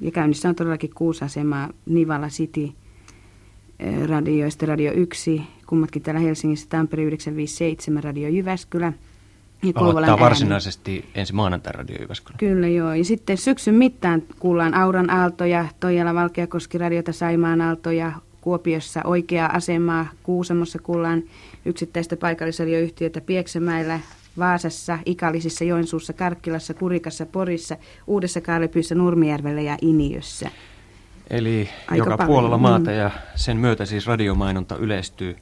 Ja 0.00 0.10
käynnissä 0.10 0.48
on 0.48 0.54
todellakin 0.54 0.90
kuusi 0.94 1.24
asemaa, 1.24 1.70
Nivala 1.86 2.28
City, 2.28 2.68
radioista 4.06 4.66
Radio 4.66 4.92
1, 4.92 5.42
kummatkin 5.66 6.02
täällä 6.02 6.20
Helsingissä, 6.20 6.68
Tampere 6.68 7.02
957, 7.02 8.04
Radio 8.04 8.28
Jyväskylä. 8.28 8.92
Kouvolan 9.72 9.96
Aloittaa 9.96 10.14
ääni. 10.14 10.20
varsinaisesti 10.24 11.04
ensi 11.14 11.32
maanantai 11.32 11.72
Radio 11.72 11.96
Jyväskylä. 12.00 12.36
Kyllä 12.38 12.68
joo. 12.68 12.94
Ja 12.94 13.04
sitten 13.04 13.36
syksyn 13.36 13.74
mittaan 13.74 14.22
kuullaan 14.38 14.74
Auran 14.74 15.10
aaltoja, 15.10 15.66
Toijala 15.80 16.14
Valkeakoski 16.14 16.78
radiota 16.78 17.12
Saimaan 17.12 17.60
aaltoja, 17.60 18.12
Kuopiossa 18.40 19.00
oikeaa 19.04 19.50
asemaa, 19.56 20.06
Kuusamossa 20.22 20.78
kuullaan 20.78 21.22
yksittäistä 21.64 22.16
paikallisradioyhtiötä 22.16 23.20
Pieksämäellä, 23.20 24.00
Vaasassa, 24.38 24.98
Ikalisissa, 25.06 25.64
Joensuussa, 25.64 26.12
Karkkilassa, 26.12 26.74
Kurikassa, 26.74 27.26
Porissa, 27.26 27.76
Uudessa 28.06 28.40
Kaalepyyssä, 28.40 28.94
Nurmijärvellä 28.94 29.60
ja 29.60 29.76
Iniössä. 29.82 30.50
Eli 31.30 31.68
Aika 31.80 31.96
joka 31.96 32.16
paljon, 32.16 32.26
puolella 32.26 32.58
maata 32.58 32.90
mm. 32.90 32.96
ja 32.96 33.10
sen 33.34 33.56
myötä 33.56 33.84
siis 33.84 34.06
radiomainonta 34.06 34.76
yleistyy 34.76 35.36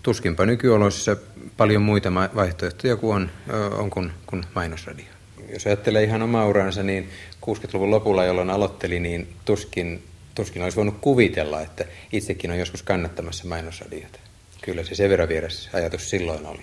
tuskinpa 0.04 0.46
nykyoloissa 0.46 1.18
paljon 1.58 1.82
muita 1.82 2.14
vaihtoehtoja 2.14 2.96
kuin 2.96 3.16
on, 3.16 3.30
on 3.78 3.90
kuin, 3.90 4.12
kuin 4.26 4.44
mainosradio. 4.56 5.06
Jos 5.54 5.66
ajattelee 5.66 6.04
ihan 6.04 6.22
omaa 6.22 6.48
uraansa, 6.48 6.84
niin 6.84 7.10
60-luvun 7.46 7.92
lopulla, 7.92 8.26
jolloin 8.26 8.50
aloittelin, 8.50 9.04
niin 9.04 9.28
tuskin, 9.46 10.04
tuskin 10.42 10.64
olisi 10.64 10.78
voinut 10.78 10.98
kuvitella, 11.02 11.62
että 11.62 11.86
itsekin 12.12 12.52
on 12.52 12.60
joskus 12.60 12.84
kannattamassa 12.84 13.48
mainosradiota. 13.48 14.20
Kyllä 14.62 14.84
se 14.84 14.96
sen 14.96 15.10
verran 15.10 15.30
vieras 15.30 15.70
ajatus 15.74 16.10
silloin 16.10 16.46
oli. 16.46 16.62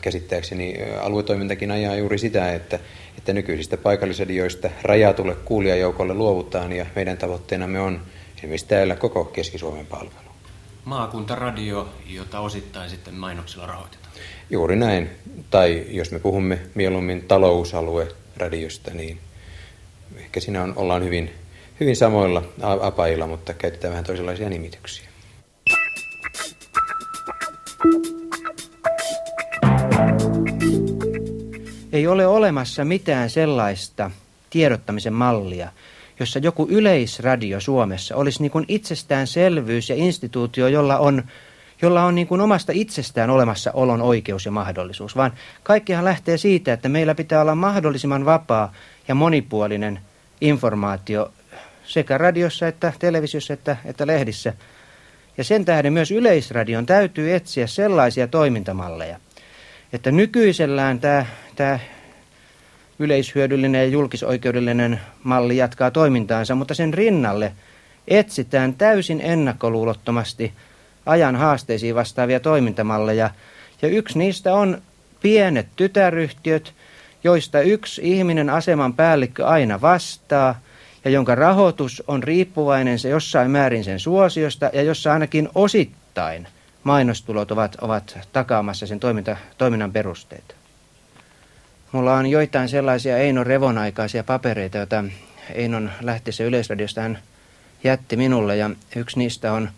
Käsittääkseni 0.00 0.74
aluetoimintakin 1.00 1.70
ajaa 1.70 1.94
juuri 1.96 2.18
sitä, 2.18 2.54
että, 2.54 2.78
että 3.18 3.32
nykyisistä 3.32 3.76
paikallisradioista 3.76 4.70
rajatulle 4.82 5.34
kuulijajoukolle 5.34 6.14
luovutaan 6.14 6.72
ja 6.72 6.86
meidän 6.94 7.18
tavoitteenamme 7.18 7.80
on 7.80 8.00
esimerkiksi 8.38 8.66
täällä 8.66 8.96
koko 8.96 9.24
Keski-Suomen 9.24 9.86
palvelu. 9.86 10.28
Maakuntaradio, 10.84 11.88
jota 12.06 12.40
osittain 12.40 12.90
sitten 12.90 13.14
mainoksilla 13.14 13.66
rahoitetaan. 13.66 14.12
Juuri 14.50 14.76
näin. 14.76 15.10
Tai 15.50 15.84
jos 15.88 16.10
me 16.10 16.18
puhumme 16.18 16.58
mieluummin 16.74 17.22
talousalueradiosta, 17.22 18.90
niin 18.94 19.18
ehkä 20.16 20.40
siinä 20.40 20.62
on, 20.62 20.72
ollaan 20.76 21.04
hyvin, 21.04 21.30
hyvin 21.80 21.96
samoilla 21.96 22.42
a- 22.62 22.86
apailla, 22.86 23.26
mutta 23.26 23.54
käytetään 23.54 23.92
vähän 23.92 24.04
toisenlaisia 24.04 24.48
nimityksiä. 24.48 25.08
Ei 31.92 32.06
ole 32.06 32.26
olemassa 32.26 32.84
mitään 32.84 33.30
sellaista 33.30 34.10
tiedottamisen 34.50 35.12
mallia, 35.12 35.72
jossa 36.20 36.38
joku 36.38 36.66
yleisradio 36.70 37.60
Suomessa 37.60 38.16
olisi 38.16 38.42
niin 38.42 38.50
kuin 38.50 38.64
itsestäänselvyys 38.68 39.90
ja 39.90 39.96
instituutio, 39.96 40.68
jolla 40.68 40.98
on, 40.98 41.22
jolla 41.82 42.04
on 42.04 42.14
niin 42.14 42.26
kuin 42.26 42.40
omasta 42.40 42.72
itsestään 42.74 43.30
olemassa 43.30 43.70
olon 43.74 44.02
oikeus 44.02 44.44
ja 44.44 44.50
mahdollisuus, 44.50 45.16
vaan 45.16 45.32
kaikkihan 45.62 46.04
lähtee 46.04 46.36
siitä, 46.36 46.72
että 46.72 46.88
meillä 46.88 47.14
pitää 47.14 47.40
olla 47.40 47.54
mahdollisimman 47.54 48.24
vapaa 48.24 48.72
ja 49.08 49.14
monipuolinen 49.14 50.00
informaatio 50.40 51.32
sekä 51.88 52.18
radiossa 52.18 52.68
että 52.68 52.92
televisiossa 52.98 53.54
että, 53.54 53.76
että 53.84 54.06
lehdissä. 54.06 54.52
Ja 55.38 55.44
sen 55.44 55.64
tähden 55.64 55.92
myös 55.92 56.10
yleisradion 56.10 56.86
täytyy 56.86 57.34
etsiä 57.34 57.66
sellaisia 57.66 58.28
toimintamalleja, 58.28 59.20
että 59.92 60.10
nykyisellään 60.10 61.00
tämä, 61.00 61.26
tämä 61.56 61.78
yleishyödyllinen 62.98 63.80
ja 63.80 63.88
julkisoikeudellinen 63.88 65.00
malli 65.22 65.56
jatkaa 65.56 65.90
toimintaansa, 65.90 66.54
mutta 66.54 66.74
sen 66.74 66.94
rinnalle 66.94 67.52
etsitään 68.08 68.74
täysin 68.74 69.20
ennakkoluulottomasti 69.20 70.52
ajan 71.06 71.36
haasteisiin 71.36 71.94
vastaavia 71.94 72.40
toimintamalleja. 72.40 73.30
Ja 73.82 73.88
yksi 73.88 74.18
niistä 74.18 74.54
on 74.54 74.82
pienet 75.22 75.66
tytäryhtiöt, 75.76 76.74
joista 77.24 77.60
yksi 77.60 78.00
ihminen 78.04 78.50
aseman 78.50 78.94
päällikkö 78.94 79.46
aina 79.46 79.80
vastaa 79.80 80.60
ja 81.04 81.10
jonka 81.10 81.34
rahoitus 81.34 82.02
on 82.06 82.22
riippuvainen 82.22 82.98
se 82.98 83.08
jossain 83.08 83.50
määrin 83.50 83.84
sen 83.84 84.00
suosiosta 84.00 84.70
ja 84.72 84.82
jossa 84.82 85.12
ainakin 85.12 85.48
osittain 85.54 86.48
mainostulot 86.84 87.50
ovat, 87.50 87.76
ovat 87.80 88.18
takaamassa 88.32 88.86
sen 88.86 89.00
toiminta, 89.00 89.36
toiminnan 89.58 89.92
perusteita. 89.92 90.54
Mulla 91.92 92.14
on 92.14 92.26
joitain 92.26 92.68
sellaisia 92.68 93.18
Einon 93.18 93.46
Revon 93.46 93.78
aikaisia 93.78 94.24
papereita, 94.24 94.78
joita 94.78 95.04
Einon 95.54 95.90
lähtiessä 96.00 96.44
Yleisradiosta 96.44 97.00
hän 97.00 97.18
jätti 97.84 98.16
minulle 98.16 98.56
ja 98.56 98.70
yksi 98.96 99.18
niistä 99.18 99.52
on 99.52 99.70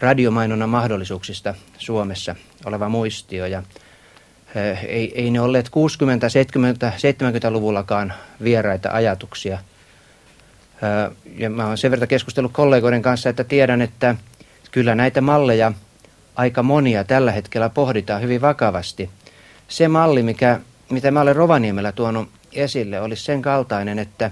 radiomainonnan 0.00 0.68
mahdollisuuksista 0.68 1.54
Suomessa 1.78 2.34
oleva 2.64 2.88
muistio 2.88 3.46
ja 3.46 3.62
eh, 4.54 4.84
ei, 4.84 5.12
ei 5.22 5.30
ne 5.30 5.40
olleet 5.40 5.68
60-, 5.68 5.70
70-, 5.70 6.92
70-luvullakaan 6.92 8.12
vieraita 8.42 8.90
ajatuksia. 8.92 9.58
Ja 11.36 11.50
mä 11.50 11.66
oon 11.66 11.78
sen 11.78 11.90
verran 11.90 12.08
keskustellut 12.08 12.52
kollegoiden 12.52 13.02
kanssa, 13.02 13.28
että 13.28 13.44
tiedän, 13.44 13.82
että 13.82 14.14
kyllä 14.70 14.94
näitä 14.94 15.20
malleja 15.20 15.72
aika 16.36 16.62
monia 16.62 17.04
tällä 17.04 17.32
hetkellä 17.32 17.68
pohditaan 17.68 18.22
hyvin 18.22 18.40
vakavasti. 18.40 19.10
Se 19.68 19.88
malli, 19.88 20.22
mikä, 20.22 20.60
mitä 20.90 21.10
mä 21.10 21.20
olen 21.20 21.36
Rovaniemellä 21.36 21.92
tuonut 21.92 22.28
esille, 22.52 23.00
olisi 23.00 23.24
sen 23.24 23.42
kaltainen, 23.42 23.98
että 23.98 24.30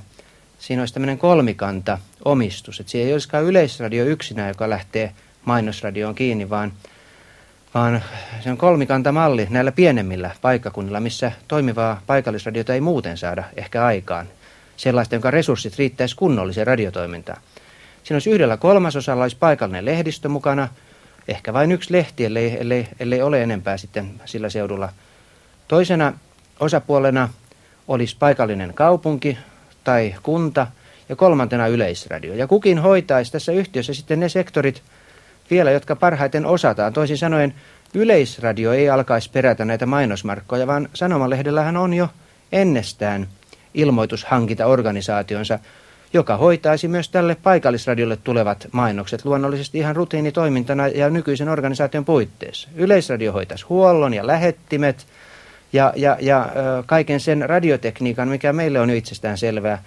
siinä 0.58 0.82
olisi 0.82 0.94
tämmöinen 0.94 1.18
kolmikanta 1.18 1.98
omistus. 2.24 2.80
Että 2.80 2.90
siinä 2.90 3.06
ei 3.06 3.12
olisikaan 3.12 3.44
yleisradio 3.44 4.04
yksinään, 4.04 4.48
joka 4.48 4.70
lähtee 4.70 5.12
mainosradioon 5.44 6.14
kiinni, 6.14 6.50
vaan, 6.50 6.72
vaan 7.74 8.02
se 8.40 8.50
on 8.50 8.56
kolmikantamalli 8.56 9.46
näillä 9.50 9.72
pienemmillä 9.72 10.30
paikkakunnilla, 10.42 11.00
missä 11.00 11.32
toimivaa 11.48 12.02
paikallisradiota 12.06 12.74
ei 12.74 12.80
muuten 12.80 13.16
saada 13.16 13.44
ehkä 13.56 13.84
aikaan. 13.84 14.26
Sellaista, 14.76 15.14
jonka 15.14 15.30
resurssit 15.30 15.78
riittäisi 15.78 16.16
kunnolliseen 16.16 16.66
radiotoimintaan. 16.66 17.40
Siinä 18.02 18.16
olisi 18.16 18.30
yhdellä 18.30 18.56
kolmasosalla 18.56 19.24
olisi 19.24 19.36
paikallinen 19.36 19.84
lehdistö 19.84 20.28
mukana, 20.28 20.68
ehkä 21.28 21.52
vain 21.52 21.72
yksi 21.72 21.92
lehti, 21.92 22.24
ellei, 22.24 22.56
ellei, 22.60 22.88
ellei 23.00 23.22
ole 23.22 23.42
enempää 23.42 23.76
sitten 23.76 24.10
sillä 24.24 24.48
seudulla. 24.48 24.88
Toisena 25.68 26.12
osapuolena 26.60 27.28
olisi 27.88 28.16
paikallinen 28.18 28.74
kaupunki 28.74 29.38
tai 29.84 30.14
kunta 30.22 30.66
ja 31.08 31.16
kolmantena 31.16 31.66
yleisradio. 31.66 32.34
Ja 32.34 32.46
kukin 32.46 32.78
hoitaisi 32.78 33.32
tässä 33.32 33.52
yhtiössä 33.52 33.94
sitten 33.94 34.20
ne 34.20 34.28
sektorit 34.28 34.82
vielä, 35.50 35.70
jotka 35.70 35.96
parhaiten 35.96 36.46
osataan. 36.46 36.92
Toisin 36.92 37.18
sanoen 37.18 37.54
yleisradio 37.94 38.72
ei 38.72 38.90
alkaisi 38.90 39.30
perätä 39.30 39.64
näitä 39.64 39.86
mainosmarkkoja, 39.86 40.66
vaan 40.66 40.88
sanomalehdellähän 40.94 41.76
on 41.76 41.94
jo 41.94 42.08
ennestään 42.52 43.28
ilmoitushankintaorganisaationsa, 43.74 45.58
joka 46.12 46.36
hoitaisi 46.36 46.88
myös 46.88 47.08
tälle 47.08 47.36
paikallisradiolle 47.42 48.16
tulevat 48.16 48.68
mainokset 48.72 49.24
luonnollisesti 49.24 49.78
ihan 49.78 49.96
rutiinitoimintana 49.96 50.88
ja 50.88 51.10
nykyisen 51.10 51.48
organisaation 51.48 52.04
puitteissa. 52.04 52.68
Yleisradio 52.74 53.32
hoitaisi 53.32 53.64
huollon 53.68 54.14
ja 54.14 54.26
lähettimet 54.26 55.06
ja, 55.72 55.92
ja, 55.96 56.16
ja 56.20 56.52
kaiken 56.86 57.20
sen 57.20 57.48
radiotekniikan, 57.48 58.28
mikä 58.28 58.52
meille 58.52 58.80
on 58.80 58.90
jo 58.90 58.96
itsestään 58.96 59.38
selvää. 59.38 59.82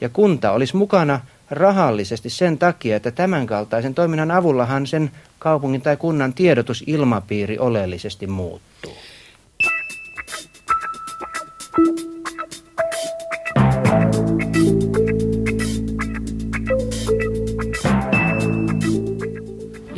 Ja 0.00 0.08
kunta 0.08 0.52
olisi 0.52 0.76
mukana 0.76 1.20
rahallisesti 1.50 2.30
sen 2.30 2.58
takia, 2.58 2.96
että 2.96 3.10
tämänkaltaisen 3.10 3.94
toiminnan 3.94 4.30
avullahan 4.30 4.86
sen 4.86 5.10
kaupungin 5.38 5.82
tai 5.82 5.96
kunnan 5.96 6.34
tiedotusilmapiiri 6.34 7.58
oleellisesti 7.58 8.26
muuttuu. 8.26 8.96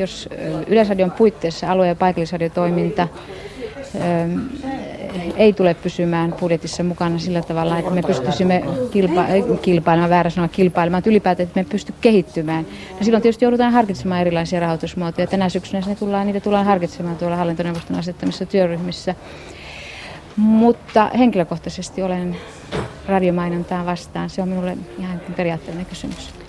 Jos 0.01 0.29
Yleisradion 0.67 1.11
puitteissa 1.11 1.73
alue- 1.73 1.89
ja 1.89 1.95
paikallisradiotoiminta 1.95 3.09
ei 5.37 5.53
tule 5.53 5.75
pysymään 5.75 6.33
budjetissa 6.41 6.83
mukana 6.83 7.19
sillä 7.19 7.43
tavalla, 7.43 7.79
että 7.79 7.91
me 7.91 8.03
pystyisimme 8.03 8.63
kilpa- 8.91 9.59
kilpailemaan, 9.63 10.11
väärä 10.11 10.31
sanoa 10.31 10.49
kilpailemaan, 10.49 10.99
että 10.99 11.11
ylipäätään, 11.11 11.47
että 11.47 11.61
me 11.61 11.67
pysty 11.71 11.95
kehittymään. 12.01 12.67
No 12.99 13.05
silloin 13.05 13.23
tietysti 13.23 13.45
joudutaan 13.45 13.73
harkitsemaan 13.73 14.21
erilaisia 14.21 14.61
rahoitusmuotoja. 14.61 15.27
Tänä 15.27 15.49
syksynä 15.49 15.83
ne 15.87 15.95
tullaan, 15.95 16.27
niitä 16.27 16.41
tullaan 16.41 16.67
harkitsemaan 16.67 17.17
tuolla 17.17 17.37
hallintoneuvoston 17.37 17.99
asettamissa 17.99 18.47
työryhmissä. 18.47 19.15
Mutta 20.37 21.11
henkilökohtaisesti 21.19 22.03
olen 22.03 22.37
radiomainontaa 23.09 23.87
vastaan. 23.87 24.31
Se 24.31 24.43
on 24.43 24.49
minulle 24.49 24.77
ihan 24.99 25.21
periaatteellinen 25.37 25.87
kysymys. 25.87 26.40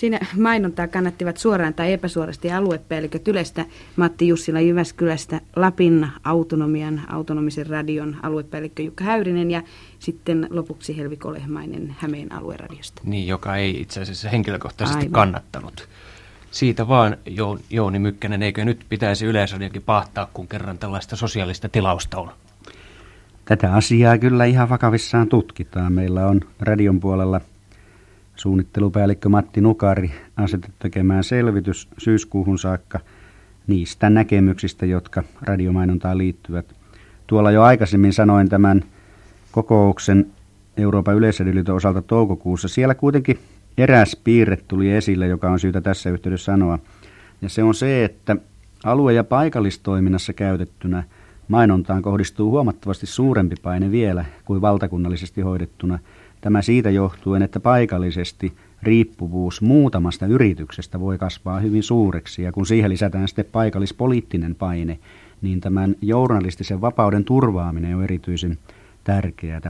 Siinä 0.00 0.20
mainontaa 0.38 0.88
kannattivat 0.88 1.36
suoraan 1.36 1.74
tai 1.74 1.92
epäsuorasti 1.92 2.52
aluepäälliköt 2.52 3.28
Ylestä 3.28 3.64
Matti 3.96 4.28
Jussila 4.28 4.60
Jyväskylästä, 4.60 5.40
Lapin 5.56 6.06
autonomian, 6.24 7.00
autonomisen 7.08 7.66
radion 7.66 8.16
aluepäällikkö 8.22 8.82
Jukka 8.82 9.04
Häyrinen 9.04 9.50
ja 9.50 9.62
sitten 9.98 10.46
lopuksi 10.50 10.96
Helvi 10.96 11.16
Kolehmainen 11.16 11.96
Hämeen 11.98 12.32
alueradiosta. 12.32 13.02
Niin, 13.04 13.26
joka 13.26 13.56
ei 13.56 13.80
itse 13.80 14.00
asiassa 14.00 14.28
henkilökohtaisesti 14.28 14.98
Aivan. 14.98 15.12
kannattanut. 15.12 15.88
Siitä 16.50 16.88
vaan, 16.88 17.16
Jouni 17.70 17.98
Mykkänen, 17.98 18.42
eikö 18.42 18.64
nyt 18.64 18.86
pitäisi 18.88 19.26
Yleisradiokin 19.26 19.82
pahtaa, 19.82 20.30
kun 20.34 20.48
kerran 20.48 20.78
tällaista 20.78 21.16
sosiaalista 21.16 21.68
tilausta 21.68 22.18
on? 22.18 22.30
Tätä 23.44 23.74
asiaa 23.74 24.18
kyllä 24.18 24.44
ihan 24.44 24.68
vakavissaan 24.68 25.28
tutkitaan. 25.28 25.92
Meillä 25.92 26.26
on 26.26 26.40
radion 26.60 27.00
puolella 27.00 27.40
suunnittelupäällikkö 28.40 29.28
Matti 29.28 29.60
Nukari 29.60 30.10
asetettu 30.36 30.76
tekemään 30.78 31.24
selvitys 31.24 31.88
syyskuuhun 31.98 32.58
saakka 32.58 33.00
niistä 33.66 34.10
näkemyksistä, 34.10 34.86
jotka 34.86 35.22
radiomainontaan 35.42 36.18
liittyvät. 36.18 36.74
Tuolla 37.26 37.50
jo 37.50 37.62
aikaisemmin 37.62 38.12
sanoin 38.12 38.48
tämän 38.48 38.82
kokouksen 39.52 40.26
Euroopan 40.76 41.14
yleisödiliiton 41.14 41.76
osalta 41.76 42.02
toukokuussa. 42.02 42.68
Siellä 42.68 42.94
kuitenkin 42.94 43.38
eräs 43.78 44.16
piirre 44.24 44.56
tuli 44.56 44.90
esille, 44.90 45.26
joka 45.26 45.50
on 45.50 45.60
syytä 45.60 45.80
tässä 45.80 46.10
yhteydessä 46.10 46.44
sanoa. 46.44 46.78
Ja 47.42 47.48
se 47.48 47.62
on 47.62 47.74
se, 47.74 48.04
että 48.04 48.36
alue- 48.84 49.12
ja 49.12 49.24
paikallistoiminnassa 49.24 50.32
käytettynä 50.32 51.02
mainontaan 51.48 52.02
kohdistuu 52.02 52.50
huomattavasti 52.50 53.06
suurempi 53.06 53.56
paine 53.62 53.90
vielä 53.90 54.24
kuin 54.44 54.60
valtakunnallisesti 54.60 55.40
hoidettuna– 55.40 55.98
Tämä 56.40 56.62
siitä 56.62 56.90
johtuen, 56.90 57.42
että 57.42 57.60
paikallisesti 57.60 58.52
riippuvuus 58.82 59.62
muutamasta 59.62 60.26
yrityksestä 60.26 61.00
voi 61.00 61.18
kasvaa 61.18 61.60
hyvin 61.60 61.82
suureksi 61.82 62.42
ja 62.42 62.52
kun 62.52 62.66
siihen 62.66 62.90
lisätään 62.90 63.28
sitten 63.28 63.44
paikallispoliittinen 63.52 64.54
paine, 64.54 64.98
niin 65.42 65.60
tämän 65.60 65.94
journalistisen 66.02 66.80
vapauden 66.80 67.24
turvaaminen 67.24 67.96
on 67.96 68.04
erityisen 68.04 68.58
tärkeää. 69.04 69.60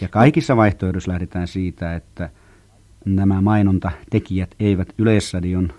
Ja 0.00 0.08
kaikissa 0.08 0.56
vaihtoehdoissa 0.56 1.10
lähdetään 1.10 1.48
siitä, 1.48 1.94
että 1.94 2.30
nämä 3.04 3.40
mainontatekijät 3.40 4.54
eivät 4.60 4.88
Yleisradion 4.98 5.72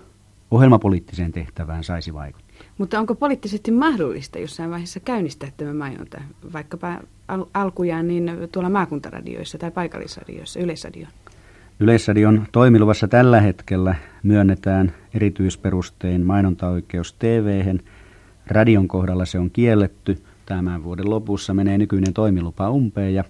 ohjelmapoliittiseen 0.51 1.31
tehtävään 1.31 1.83
saisi 1.83 2.13
vaikuttaa. 2.13 2.48
Mutta 2.79 2.99
onko 2.99 3.15
poliittisesti 3.15 3.71
mahdollista 3.71 4.39
jossain 4.39 4.69
vaiheessa 4.69 4.99
käynnistää 4.99 5.49
tämä 5.57 5.73
mainonta, 5.73 6.21
vaikkapa 6.53 6.99
al- 7.27 7.45
alkujaan 7.53 8.07
niin 8.07 8.31
tuolla 8.51 8.69
maakuntaradioissa 8.69 9.57
tai 9.57 9.71
paikallisradioissa, 9.71 10.59
Yleisradion? 10.59 11.07
Yleisradion 11.79 12.47
toimiluvassa 12.51 13.07
tällä 13.07 13.41
hetkellä 13.41 13.95
myönnetään 14.23 14.93
erityisperustein 15.13 16.25
mainontaoikeus 16.25 17.13
tv 17.13 17.75
Radion 18.47 18.87
kohdalla 18.87 19.25
se 19.25 19.39
on 19.39 19.51
kielletty. 19.51 20.17
Tämän 20.45 20.83
vuoden 20.83 21.09
lopussa 21.09 21.53
menee 21.53 21.77
nykyinen 21.77 22.13
toimilupa 22.13 22.69
umpeen 22.69 23.13
ja 23.13 23.23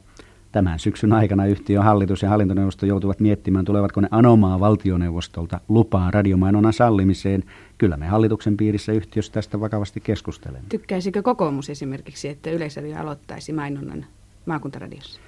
Tämän 0.52 0.80
syksyn 0.80 1.14
aikana 1.14 1.46
yhtiön 1.46 1.84
hallitus 1.84 2.22
ja 2.22 2.30
hallintoneuvosto 2.30 2.86
joutuvat 2.86 3.20
miettimään, 3.20 3.66
tulevatko 3.66 4.02
ne 4.02 4.08
anomaa 4.12 4.60
valtioneuvostolta 4.60 5.60
lupaa 5.68 6.12
radiomainonnan 6.12 6.74
sallimiseen. 6.74 7.44
Kyllä 7.78 7.98
me 7.98 8.08
hallituksen 8.08 8.58
piirissä 8.58 8.92
yhtiössä 8.92 9.32
tästä 9.32 9.60
vakavasti 9.60 10.00
keskustelemme. 10.00 10.66
Tykkäisikö 10.70 11.24
kokoomus 11.24 11.70
esimerkiksi, 11.70 12.28
että 12.30 12.50
Yleisradio 12.50 12.98
aloittaisi 12.98 13.54
mainonnan 13.54 14.06
maakuntaradiossa? 14.46 15.20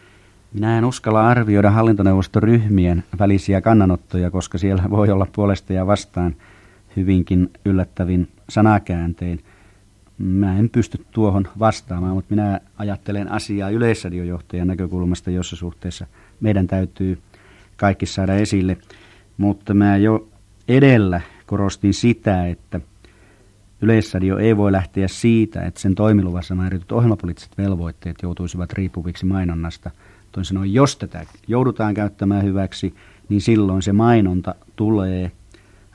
Minä 0.53 0.77
en 0.77 0.85
uskalla 0.85 1.27
arvioida 1.27 1.71
hallintoneuvoston 1.71 2.43
ryhmien 2.43 3.03
välisiä 3.19 3.61
kannanottoja, 3.61 4.31
koska 4.31 4.57
siellä 4.57 4.83
voi 4.89 5.09
olla 5.09 5.27
puolesta 5.35 5.73
ja 5.73 5.87
vastaan 5.87 6.35
hyvinkin 6.95 7.49
yllättävin 7.65 8.27
sanakääntein– 8.49 9.43
Mä 10.21 10.57
en 10.59 10.69
pysty 10.69 11.05
tuohon 11.11 11.47
vastaamaan, 11.59 12.15
mutta 12.15 12.35
minä 12.35 12.59
ajattelen 12.77 13.31
asiaa 13.31 13.69
yleisradiojohtajan 13.69 14.67
näkökulmasta, 14.67 15.31
jossa 15.31 15.55
suhteessa 15.55 16.07
meidän 16.39 16.67
täytyy 16.67 17.19
kaikki 17.77 18.05
saada 18.05 18.35
esille. 18.35 18.77
Mutta 19.37 19.73
mä 19.73 19.97
jo 19.97 20.27
edellä 20.67 21.21
korostin 21.45 21.93
sitä, 21.93 22.47
että 22.47 22.81
Yleisradio 23.81 24.37
ei 24.37 24.57
voi 24.57 24.71
lähteä 24.71 25.07
siitä, 25.07 25.61
että 25.61 25.79
sen 25.79 25.95
toimiluvassa 25.95 26.55
määrityt 26.55 26.91
ohjelmapoliittiset 26.91 27.57
velvoitteet 27.57 28.17
joutuisivat 28.23 28.73
riippuviksi 28.73 29.25
mainonnasta. 29.25 29.91
Toisin 30.31 30.49
sanoen, 30.49 30.73
jos 30.73 30.97
tätä 30.97 31.25
joudutaan 31.47 31.93
käyttämään 31.93 32.43
hyväksi, 32.43 32.95
niin 33.29 33.41
silloin 33.41 33.81
se 33.81 33.93
mainonta 33.93 34.55
tulee 34.75 35.31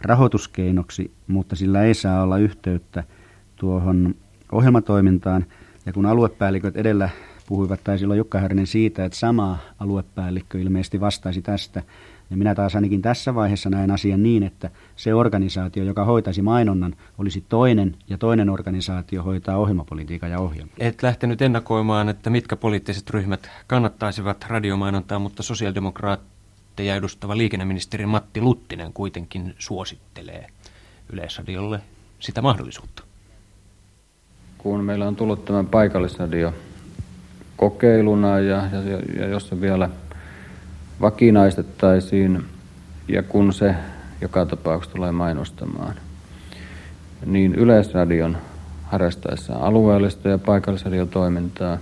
rahoituskeinoksi, 0.00 1.10
mutta 1.26 1.56
sillä 1.56 1.82
ei 1.82 1.94
saa 1.94 2.22
olla 2.22 2.38
yhteyttä– 2.38 3.04
tuohon 3.56 4.14
ohjelmatoimintaan. 4.52 5.46
Ja 5.86 5.92
kun 5.92 6.06
aluepäälliköt 6.06 6.76
edellä 6.76 7.10
puhuivat, 7.46 7.84
tai 7.84 7.98
silloin 7.98 8.18
Jukka 8.18 8.38
Härinen 8.38 8.66
siitä, 8.66 9.04
että 9.04 9.18
sama 9.18 9.58
aluepäällikkö 9.78 10.60
ilmeisesti 10.60 11.00
vastaisi 11.00 11.42
tästä, 11.42 11.82
ja 12.30 12.36
minä 12.36 12.54
taas 12.54 12.74
ainakin 12.74 13.02
tässä 13.02 13.34
vaiheessa 13.34 13.70
näen 13.70 13.90
asian 13.90 14.22
niin, 14.22 14.42
että 14.42 14.70
se 14.96 15.14
organisaatio, 15.14 15.84
joka 15.84 16.04
hoitaisi 16.04 16.42
mainonnan, 16.42 16.96
olisi 17.18 17.44
toinen 17.48 17.96
ja 18.08 18.18
toinen 18.18 18.50
organisaatio 18.50 19.22
hoitaa 19.22 19.56
ohjelmapolitiikan 19.56 20.30
ja 20.30 20.38
ohjelma. 20.38 20.72
Et 20.78 21.02
lähtenyt 21.02 21.42
ennakoimaan, 21.42 22.08
että 22.08 22.30
mitkä 22.30 22.56
poliittiset 22.56 23.10
ryhmät 23.10 23.50
kannattaisivat 23.66 24.46
radiomainontaa, 24.48 25.18
mutta 25.18 25.42
sosiaalidemokraatteja 25.42 26.96
edustava 26.96 27.36
liikenneministeri 27.36 28.06
Matti 28.06 28.40
Luttinen 28.40 28.92
kuitenkin 28.92 29.54
suosittelee 29.58 30.46
Yleisradiolle 31.12 31.80
sitä 32.18 32.42
mahdollisuutta 32.42 33.05
kun 34.58 34.84
meillä 34.84 35.08
on 35.08 35.16
tullut 35.16 35.44
tämä 35.44 35.64
paikallisradio 35.64 36.54
kokeiluna 37.56 38.38
ja, 38.38 38.62
ja, 38.72 38.98
ja 39.18 39.28
jos 39.28 39.48
se 39.48 39.60
vielä 39.60 39.88
vakinaistettaisiin 41.00 42.44
ja 43.08 43.22
kun 43.22 43.52
se 43.52 43.74
joka 44.20 44.46
tapauksessa 44.46 44.96
tulee 44.96 45.12
mainostamaan, 45.12 45.94
niin 47.26 47.54
Yleisradion 47.54 48.36
harrastaessa 48.84 49.54
alueellista 49.54 50.28
ja 50.28 50.38
paikallisradiotoimintaa 50.38 51.78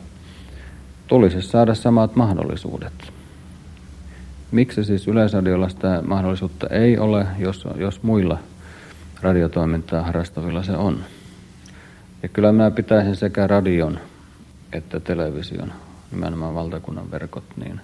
tulisi 1.07 1.43
saada 1.43 1.75
samat 1.75 2.17
mahdollisuudet. 2.17 3.13
Miksi 4.51 4.85
siis 4.85 5.09
Yleisradiolla 5.09 5.69
sitä 5.69 6.03
mahdollisuutta 6.07 6.67
ei 6.67 6.99
ole, 6.99 7.27
jos, 7.39 7.69
jos 7.77 8.03
muilla 8.03 8.39
radiotoimintaa 9.23 10.03
harrastavilla 10.03 10.63
se 10.63 10.73
on? 10.73 10.99
Ja 12.25 12.29
kyllä 12.29 12.53
minä 12.53 12.71
pitäisin 12.71 13.17
sekä 13.17 13.47
radion 13.47 13.99
että 14.73 15.01
television, 15.01 15.73
nimenomaan 16.11 16.55
valtakunnan 16.55 17.11
verkot, 17.11 17.45
niin 17.57 17.81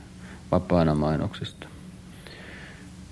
vapaana 0.52 0.94
mainoksista. 0.94 1.68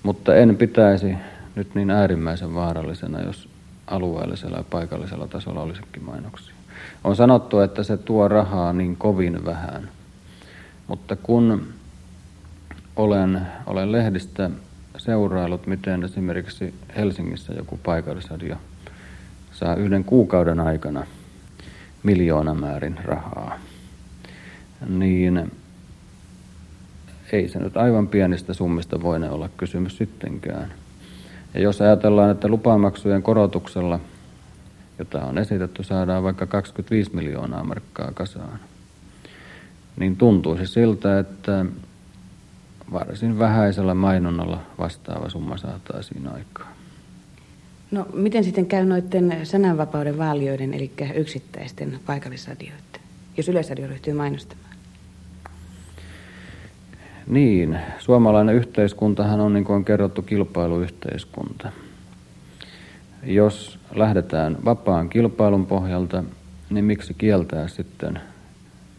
Mutta 0.03 0.37
en 0.37 0.57
pitäisi 0.57 1.14
nyt 1.55 1.75
niin 1.75 1.91
äärimmäisen 1.91 2.55
vaarallisena, 2.55 3.23
jos 3.23 3.49
alueellisella 3.87 4.57
ja 4.57 4.64
paikallisella 4.71 5.29
tasolla 5.29 5.61
olisikin 5.61 6.05
mainoksia. 6.05 6.55
On 7.05 7.17
sanottu, 7.17 7.61
että 7.61 7.83
se 7.83 7.97
tuo 7.97 8.29
rahaa 8.29 8.73
niin 8.73 8.97
kovin 8.97 9.45
vähän. 9.45 9.88
Mutta 10.87 11.17
kun 11.17 11.69
olen, 12.97 13.41
olen 13.67 13.93
lehdistä 13.93 14.51
seurailut, 14.99 15.67
miten 15.67 16.05
esimerkiksi 16.05 16.75
Helsingissä 16.97 17.53
joku 17.53 17.81
paikallisradio 17.85 18.57
saa 19.53 19.75
yhden 19.75 20.05
kuukauden 20.05 20.61
aikana 20.61 21.07
miljoonamäärin 22.03 22.99
rahaa, 23.05 23.59
niin 24.89 25.53
ei 27.33 27.49
se 27.49 27.59
nyt 27.59 27.77
aivan 27.77 28.09
pienistä 28.09 28.55
summista 28.55 29.03
voine 29.03 29.31
olla 29.31 29.49
kysymys 29.57 29.97
sittenkään. 29.97 30.73
Ja 31.55 31.61
jos 31.61 31.81
ajatellaan, 31.81 32.31
että 32.31 32.49
lupamaksujen 32.49 33.23
korotuksella, 33.23 34.01
jota 34.99 35.25
on 35.25 35.39
esitetty, 35.39 35.83
saadaan 35.85 36.23
vaikka 36.23 36.47
25 36.47 37.17
miljoonaa 37.17 37.65
markkaa 37.65 38.13
kasaan, 38.15 38.59
niin 39.97 40.17
tuntuisi 40.17 40.67
siltä, 40.67 41.19
että 41.19 41.67
varsin 42.93 43.39
vähäisellä 43.39 43.95
mainonnalla 43.95 44.61
vastaava 44.79 45.29
summa 45.29 45.57
saataisiin 45.57 46.29
aikaan. 46.29 46.78
No, 47.90 48.07
miten 48.12 48.44
sitten 48.44 48.66
käy 48.66 48.85
noiden 48.85 49.46
sananvapauden 49.46 50.18
vaalioiden, 50.18 50.74
eli 50.74 50.90
yksittäisten 51.14 51.98
paikallisradioiden, 52.07 53.01
jos 53.37 53.48
Yleisradio 53.48 53.87
ryhtyy 53.87 54.14
mainostamaan? 54.14 54.68
Niin, 57.27 57.79
suomalainen 57.98 58.55
yhteiskuntahan 58.55 59.40
on, 59.40 59.53
niin 59.53 59.64
kuin 59.64 59.77
on 59.77 59.85
kerrottu, 59.85 60.22
kilpailuyhteiskunta. 60.22 61.72
Jos 63.22 63.79
lähdetään 63.94 64.57
vapaan 64.64 65.09
kilpailun 65.09 65.66
pohjalta, 65.66 66.24
niin 66.70 66.85
miksi 66.85 67.14
kieltää 67.14 67.68
sitten 67.68 68.20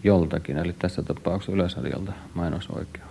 joltakin, 0.04 0.58
eli 0.58 0.76
tässä 0.80 1.04
tapauksessa 1.04 1.52
Yleisradiolta 1.52 2.12
mainosoikeus? 2.34 3.09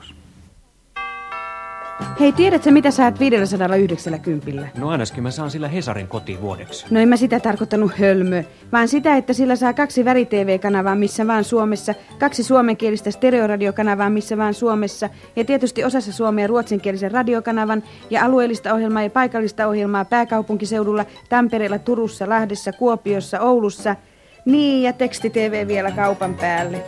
Hei, 2.21 2.33
tiedätkö 2.33 2.71
mitä 2.71 2.91
saat 2.91 3.21
590? 3.21 4.69
No 4.79 4.89
ainakin 4.89 5.23
mä 5.23 5.31
saan 5.31 5.51
sillä 5.51 5.69
Hesarin 5.69 6.09
kotivuodeksi. 6.09 6.87
No 6.91 7.01
en 7.01 7.09
mä 7.09 7.17
sitä 7.17 7.41
tarkoittanut 7.41 7.93
hölmö, 7.99 8.43
vaan 8.73 8.89
sitä, 8.89 9.17
että 9.17 9.33
sillä 9.33 9.57
saa 9.57 9.73
kaksi 9.73 10.05
väri-TV-kanavaa 10.05 10.95
missä 10.95 11.27
vaan 11.27 11.45
Suomessa, 11.45 11.95
kaksi 12.19 12.43
suomenkielistä 12.43 13.11
stereoradiokanavaa 13.11 14.11
missä 14.11 14.37
vaan 14.37 14.55
Suomessa, 14.55 15.11
ja 15.37 15.45
tietysti 15.45 15.85
osassa 15.85 16.13
Suomea 16.13 16.47
ruotsinkielisen 16.47 17.11
radiokanavan, 17.11 17.83
ja 18.11 18.25
alueellista 18.25 18.75
ohjelmaa 18.75 19.03
ja 19.03 19.11
paikallista 19.11 19.67
ohjelmaa 19.67 20.05
pääkaupunkiseudulla, 20.05 21.05
Tampereella, 21.29 21.79
Turussa, 21.79 22.29
Lahdessa, 22.29 22.73
Kuopiossa, 22.73 23.41
Oulussa. 23.41 23.97
Niin, 24.45 24.83
ja 24.83 24.93
teksti-TV 24.93 25.69
vielä 25.69 25.91
kaupan 25.91 26.35
päälle. 26.35 26.85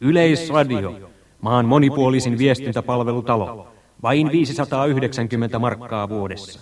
Yleisradio. 0.00 1.07
Maan 1.40 1.66
monipuolisin 1.66 2.38
viestintäpalvelutalo. 2.38 3.68
Vain 4.02 4.32
590 4.32 5.58
markkaa 5.58 6.08
vuodessa. 6.08 6.60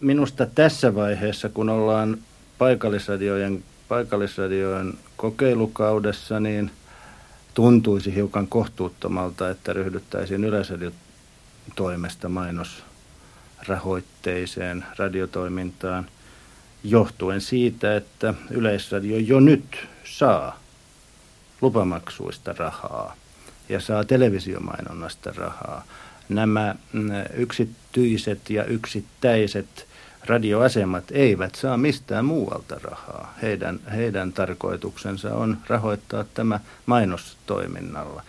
Minusta 0.00 0.46
tässä 0.46 0.94
vaiheessa, 0.94 1.48
kun 1.48 1.68
ollaan 1.68 2.18
paikallisradiojen, 2.58 3.64
paikallisradiojen 3.88 4.94
kokeilukaudessa, 5.16 6.40
niin 6.40 6.70
tuntuisi 7.54 8.14
hiukan 8.14 8.46
kohtuuttomalta, 8.46 9.50
että 9.50 9.72
ryhdyttäisiin 9.72 10.44
yleisradiotoimesta 10.44 12.28
mainosrahoitteiseen 12.28 14.84
radiotoimintaan 14.98 16.06
johtuen 16.84 17.40
siitä, 17.40 17.96
että 17.96 18.34
Yleisradio 18.50 19.18
jo 19.18 19.40
nyt 19.40 19.86
saa 20.04 20.58
lupamaksuista 21.60 22.52
rahaa 22.52 23.16
ja 23.68 23.80
saa 23.80 24.04
televisiomainonnasta 24.04 25.32
rahaa. 25.36 25.84
Nämä 26.28 26.74
mm, 26.92 27.10
yksityiset 27.36 28.50
ja 28.50 28.64
yksittäiset 28.64 29.86
radioasemat 30.26 31.04
eivät 31.10 31.54
saa 31.54 31.76
mistään 31.76 32.24
muualta 32.24 32.80
rahaa. 32.82 33.34
Heidän, 33.42 33.80
heidän 33.94 34.32
tarkoituksensa 34.32 35.34
on 35.34 35.58
rahoittaa 35.66 36.24
tämä 36.34 36.60
mainostoiminnalla. 36.86 38.22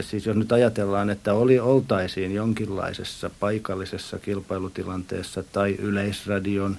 Siis 0.00 0.26
jos 0.26 0.36
nyt 0.36 0.52
ajatellaan, 0.52 1.10
että 1.10 1.34
oli, 1.34 1.58
oltaisiin 1.58 2.34
jonkinlaisessa 2.34 3.30
paikallisessa 3.40 4.18
kilpailutilanteessa 4.18 5.42
tai 5.52 5.76
yleisradion 5.78 6.76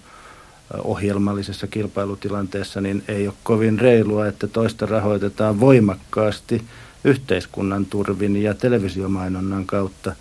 ohjelmallisessa 0.84 1.68
kilpailutilanteessa, 1.68 2.82
niin 2.82 3.04
ei 3.08 3.28
ole 3.28 3.36
kovin 3.44 3.80
reilua, 3.80 4.28
että 4.28 4.48
toista 4.48 4.86
rahoitetaan 4.86 5.60
voimakkaasti 5.60 6.64
yhteiskunnan 7.08 7.86
turvin 7.86 8.44
ja 8.44 8.54
televisiomainonnan 8.54 9.66
kautta 9.66 10.16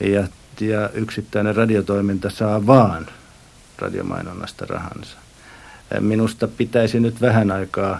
ja, 0.00 0.28
ja 0.60 0.88
yksittäinen 0.88 1.56
radiotoiminta 1.56 2.30
saa 2.30 2.66
vaan 2.66 3.06
radiomainonnasta 3.78 4.66
rahansa. 4.68 5.16
Minusta 6.00 6.48
pitäisi 6.48 7.00
nyt 7.00 7.20
vähän 7.20 7.50
aikaa 7.50 7.98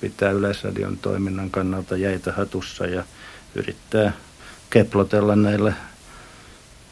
pitää 0.00 0.30
Yleisradion 0.30 0.98
toiminnan 0.98 1.50
kannalta 1.50 1.96
jäitä 1.96 2.32
hatussa 2.32 2.86
ja 2.86 3.04
yrittää 3.54 4.12
keplotella 4.70 5.36
näillä, 5.36 5.72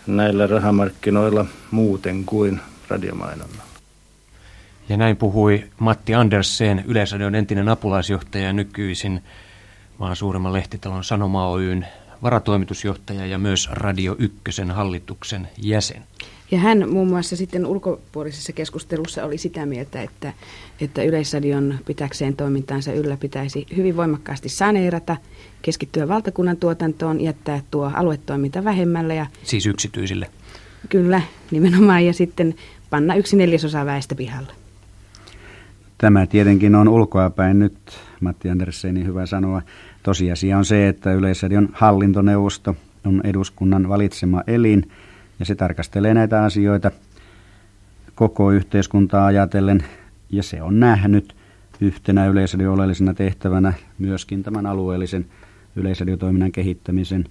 näillä 0.07 0.47
rahamarkkinoilla 0.47 1.47
muuten 1.71 2.25
kuin 2.25 2.61
radiomainonnalla. 2.89 3.63
Ja 4.89 4.97
näin 4.97 5.17
puhui 5.17 5.65
Matti 5.79 6.15
Andersen, 6.15 6.85
Yleisradion 6.87 7.35
entinen 7.35 7.69
apulaisjohtaja 7.69 8.45
ja 8.45 8.53
nykyisin 8.53 9.23
maan 9.99 10.17
suurimman 10.17 10.53
lehtitalon 10.53 11.05
Sanoma 11.05 11.49
Oyn 11.49 11.87
varatoimitusjohtaja 12.23 13.27
ja 13.27 13.39
myös 13.39 13.69
Radio 13.73 14.17
Ykkösen 14.19 14.71
hallituksen 14.71 15.49
jäsen. 15.63 16.05
Ja 16.51 16.59
hän 16.59 16.91
muun 16.91 17.09
muassa 17.09 17.37
sitten 17.37 17.67
ulkopuolisessa 17.67 18.53
keskustelussa 18.53 19.25
oli 19.25 19.39
sitä 19.39 19.67
mieltä, 19.67 20.03
että, 20.03 20.33
että 20.81 21.03
Yleisradion 21.03 21.79
pitäkseen 21.87 22.37
toimintaansa 22.37 22.93
yllä 22.93 23.17
pitäisi 23.17 23.67
hyvin 23.77 23.97
voimakkaasti 23.97 24.49
saneerata, 24.49 25.17
keskittyä 25.63 26.09
valtakunnan 26.09 26.57
tuotantoon, 26.57 27.21
jättää 27.21 27.61
tuo 27.71 27.91
aluetoiminta 27.95 28.65
vähemmälle. 28.65 29.15
Ja, 29.15 29.27
siis 29.43 29.67
yksityisille? 29.67 30.31
Kyllä, 30.89 31.23
nimenomaan, 31.51 32.07
ja 32.07 32.13
sitten 32.13 32.55
panna 32.91 33.15
yksi 33.15 33.37
neljäsosa 33.37 33.87
väestä 33.87 34.15
pihalle. 34.15 34.53
Tämä 35.99 36.27
tietenkin 36.27 36.75
on 36.75 36.89
ulkoapäin 36.89 37.59
nyt, 37.59 37.77
Matti 38.21 38.51
Andersenin 38.51 39.07
hyvä 39.07 39.27
sanoa. 39.27 39.63
Tosiasia 40.09 40.59
on 40.59 40.65
se, 40.65 40.89
että 40.89 41.13
Yleisradion 41.13 41.69
hallintoneuvosto 41.73 42.77
on 43.05 43.21
eduskunnan 43.25 43.89
valitsema 43.89 44.43
elin 44.47 44.91
ja 45.39 45.45
se 45.45 45.55
tarkastelee 45.55 46.15
näitä 46.15 46.45
asioita 46.45 46.91
koko 48.15 48.51
yhteiskuntaa 48.51 49.27
ajatellen 49.27 49.85
ja 50.31 50.43
se 50.43 50.63
on 50.63 50.81
nähnyt 50.81 51.37
yhtenä 51.81 52.27
Yleisradion 52.27 52.75
oleellisena 52.75 53.15
tehtävänä 53.15 53.73
myöskin 53.99 54.43
tämän 54.43 54.67
alueellisen 54.67 55.27
yleisradiotoiminnan 55.77 56.53
kehittämisen. 56.53 57.25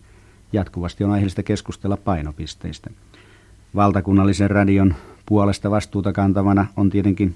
Jatkuvasti 0.54 1.04
on 1.04 1.12
aiheellista 1.12 1.44
keskustella 1.44 1.98
painopisteistä. 1.98 2.90
Valtakunnallisen 3.76 4.52
radion 4.52 4.96
puolesta 5.26 5.72
vastuuta 5.72 6.14
kantavana 6.14 6.68
on 6.76 6.90
tietenkin 6.90 7.36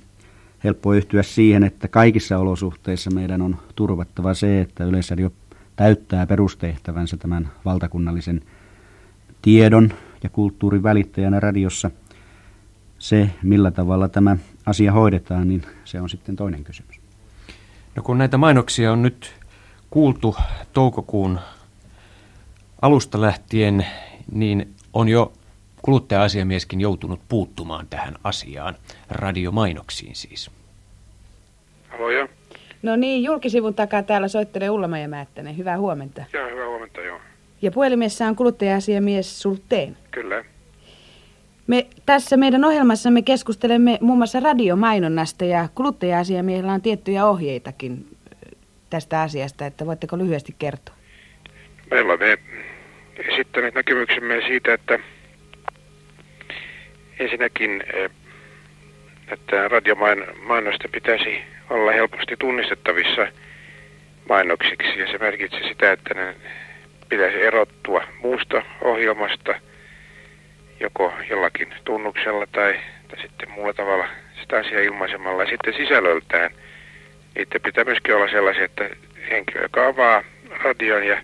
helppo 0.64 0.94
yhtyä 0.94 1.24
siihen, 1.24 1.64
että 1.64 1.88
kaikissa 1.88 2.38
olosuhteissa 2.38 3.12
meidän 3.12 3.42
on 3.42 3.58
turvattava 3.76 4.34
se, 4.34 4.62
että 4.62 4.84
Yleisradio 4.84 5.32
täyttää 5.76 6.28
perustehtävänsä 6.28 7.18
tämän 7.18 7.52
valtakunnallisen 7.66 8.42
tiedon 9.42 9.94
ja 10.24 10.30
kulttuurin 10.30 10.84
välittäjänä 10.84 11.40
radiossa. 11.40 11.92
Se, 13.00 13.30
millä 13.44 13.72
tavalla 13.72 14.10
tämä 14.10 14.38
asia 14.66 14.92
hoidetaan, 14.92 15.48
niin 15.48 15.62
se 15.86 16.02
on 16.02 16.10
sitten 16.10 16.36
toinen 16.36 16.64
kysymys. 16.64 17.02
No 17.96 18.04
kun 18.04 18.18
näitä 18.18 18.38
mainoksia 18.38 18.92
on 18.92 19.02
nyt 19.02 19.34
kuultu 19.90 20.36
toukokuun 20.74 21.40
alusta 22.82 23.22
lähtien, 23.22 23.86
niin 24.32 24.74
on 24.94 25.10
jo 25.10 25.34
kuluttaja-asiamieskin 25.82 26.82
joutunut 26.82 27.22
puuttumaan 27.30 27.88
tähän 27.90 28.16
asiaan, 28.24 28.76
radiomainoksiin 29.10 30.16
siis. 30.16 30.52
Aloja. 31.96 32.28
No 32.84 32.96
niin, 32.96 33.24
julkisivun 33.24 33.74
takaa 33.74 34.04
täällä 34.04 34.28
soittelee 34.28 34.70
Ullama 34.70 34.98
ja 34.98 35.08
Määttänen. 35.08 35.58
Hyvää 35.58 35.78
huomenta. 35.78 36.24
Joo, 36.34 36.50
hyvää 36.50 36.68
huomenta, 36.68 37.02
joo. 37.02 37.20
Ja 37.62 37.72
puhelimessa 37.72 38.28
on 38.28 38.36
kuluttaja-asiamies 38.36 39.42
Sulteen. 39.42 39.98
Kyllä. 40.12 40.46
Me 41.68 41.88
tässä 42.06 42.38
meidän 42.38 42.66
ohjelmassamme 42.66 43.22
keskustelemme 43.22 43.98
muun 44.02 44.18
muassa 44.18 44.40
radiomainonnasta 44.40 45.46
ja 45.46 45.70
kuluttaja-asiamiehellä 45.76 46.74
on 46.74 46.82
tiettyjä 46.82 47.26
ohjeitakin 47.26 48.18
tästä 48.90 49.22
asiasta, 49.22 49.66
että 49.66 49.86
voitteko 49.86 50.18
lyhyesti 50.18 50.56
kertoa? 50.60 50.96
Meillä 51.92 52.14
olemme 52.14 52.38
esittäneet 53.18 53.74
näkemyksemme 53.74 54.42
siitä, 54.48 54.74
että 54.74 55.00
ensinnäkin 57.24 57.84
että 59.32 59.68
radiomainosta 59.68 60.88
pitäisi 60.92 61.42
olla 61.70 61.92
helposti 61.92 62.36
tunnistettavissa 62.40 63.28
mainoksiksi 64.30 65.00
ja 65.00 65.12
se 65.12 65.18
merkitsee 65.18 65.68
sitä, 65.68 65.92
että 65.92 66.14
ne 66.14 66.36
pitäisi 67.10 67.42
erottua 67.42 68.04
muusta 68.24 68.62
ohjelmasta 68.82 69.56
joko 70.80 71.14
jollakin 71.30 71.74
tunnuksella 71.84 72.48
tai, 72.52 72.80
tai 73.08 73.22
sitten 73.22 73.52
muulla 73.52 73.74
tavalla 73.74 74.08
sitä 74.42 74.58
asiaa 74.58 74.82
ilmaisemalla. 74.82 75.44
Ja 75.44 75.50
sitten 75.50 75.74
sisällöltään 75.74 76.52
niitä 77.36 77.60
pitää 77.60 77.84
myöskin 77.84 78.16
olla 78.16 78.28
sellaisia, 78.28 78.66
että 78.66 78.90
henkilö, 79.30 79.62
joka 79.62 79.88
avaa 79.88 80.24
radion 80.64 81.08
ja 81.08 81.22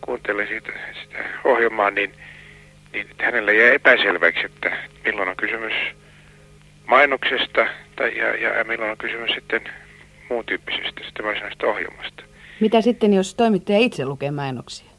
kuuntelee 0.00 0.46
siitä, 0.46 0.72
sitä 1.02 1.18
ohjelmaa, 1.44 1.90
niin, 1.90 2.12
niin 2.94 3.08
hänelle 3.22 3.54
jää 3.54 3.72
epäselväksi, 3.72 4.46
että 4.46 4.76
milloin 5.04 5.28
on 5.28 5.36
kysymys 5.36 5.72
mainoksesta 6.86 7.66
tai, 7.96 8.18
ja, 8.18 8.34
ja, 8.36 8.58
ja 8.58 8.64
milloin 8.64 8.90
on 8.90 8.96
kysymys 8.96 9.30
sitten 9.34 9.60
muun 10.30 10.44
tyyppisestä 10.44 11.04
sitten 11.04 11.26
varsinaisesta 11.26 11.66
ohjelmasta. 11.66 12.22
Mitä 12.60 12.80
sitten, 12.80 13.14
jos 13.14 13.34
toimittaja 13.34 13.78
itse 13.78 14.04
lukee 14.04 14.30
mainoksia? 14.30 14.90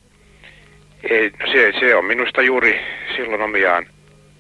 Ei, 1.10 1.31
no 1.39 1.51
se, 1.51 1.73
se 1.79 1.95
on 1.95 2.05
minusta 2.05 2.41
juuri 2.41 2.79
silloin 3.15 3.41
omiaan 3.41 3.86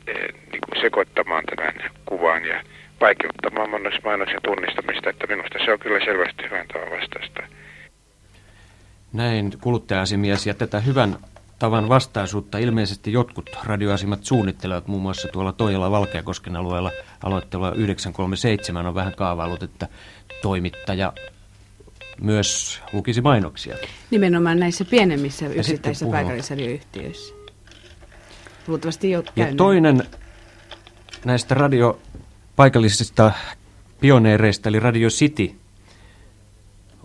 eh, 0.07 0.15
niin 0.51 0.61
kuin 0.69 0.81
sekoittamaan 0.81 1.43
tämän 1.45 1.73
kuvan 2.05 2.45
ja 2.45 2.63
vaikeuttamaan 3.01 3.69
mainoksen 4.03 4.41
tunnistamista, 4.43 5.09
että 5.09 5.27
minusta 5.27 5.59
se 5.65 5.73
on 5.73 5.79
kyllä 5.79 6.05
selvästi 6.05 6.43
hyvän 6.43 6.67
tavan 6.67 6.91
vastaista. 6.91 7.43
Näin 9.13 9.51
kuluttaja-asiamies 9.61 10.47
ja 10.47 10.53
tätä 10.53 10.79
hyvän 10.79 11.15
tavan 11.59 11.89
vastaisuutta 11.89 12.57
ilmeisesti 12.57 13.13
jotkut 13.13 13.49
radioasimat 13.63 14.23
suunnittelevat 14.23 14.87
muun 14.87 15.01
muassa 15.01 15.27
tuolla 15.27 15.51
Toijala 15.51 15.91
Valkeakosken 15.91 16.55
alueella 16.55 16.91
aloittelua 17.23 17.71
937 17.71 18.85
on 18.85 18.95
vähän 18.95 19.15
kaavailut, 19.15 19.63
että 19.63 19.87
toimittaja 20.41 21.13
myös 22.21 22.81
lukisi 22.93 23.21
mainoksia. 23.21 23.75
Nimenomaan 24.11 24.59
näissä 24.59 24.85
pienemmissä 24.85 25.47
yksittäisissä 25.47 26.05
paikallisradioyhtiöissä. 26.11 27.33
Luultavasti 28.67 29.11
jo 29.11 29.23
Ja 29.35 29.55
toinen 29.55 30.03
näistä 31.25 31.55
radio 31.55 31.99
paikallisista 32.55 33.31
pioneereista, 33.99 34.69
eli 34.69 34.79
Radio 34.79 35.09
City, 35.09 35.55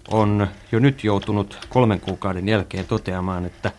on 0.08 0.48
jo 0.72 0.78
nyt 0.78 1.04
joutunut 1.04 1.66
kolmen 1.68 2.00
kuukauden 2.00 2.48
jälkeen 2.48 2.86
toteamaan, 2.86 3.46
että 3.46 3.72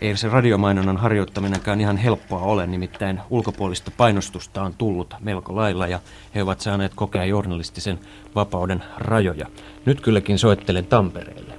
ei 0.00 0.16
se 0.16 0.28
radiomainonnan 0.28 0.96
harjoittaminenkaan 0.96 1.80
ihan 1.80 1.96
helppoa 1.96 2.40
ole, 2.40 2.66
nimittäin 2.66 3.20
ulkopuolista 3.30 3.90
painostusta 3.96 4.62
on 4.62 4.74
tullut 4.78 5.14
melko 5.20 5.56
lailla 5.56 5.86
ja 5.86 6.00
he 6.34 6.42
ovat 6.42 6.60
saaneet 6.60 6.92
kokea 6.94 7.24
journalistisen 7.24 7.98
vapauden 8.34 8.82
rajoja. 8.98 9.46
Nyt 9.86 10.00
kylläkin 10.00 10.38
soittelen 10.38 10.86
Tampereelle. 10.86 11.54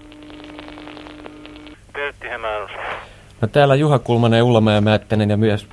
Pertti 1.94 2.28
Hämäärus. 2.28 2.72
No 3.42 3.48
täällä 3.48 3.76
Juha 3.76 4.00
Kulmanen 4.00 4.38
ja 4.38 4.44
Ulla 4.44 4.82
Määttänen 4.82 5.30
ja 5.30 5.38
myös 5.38 5.68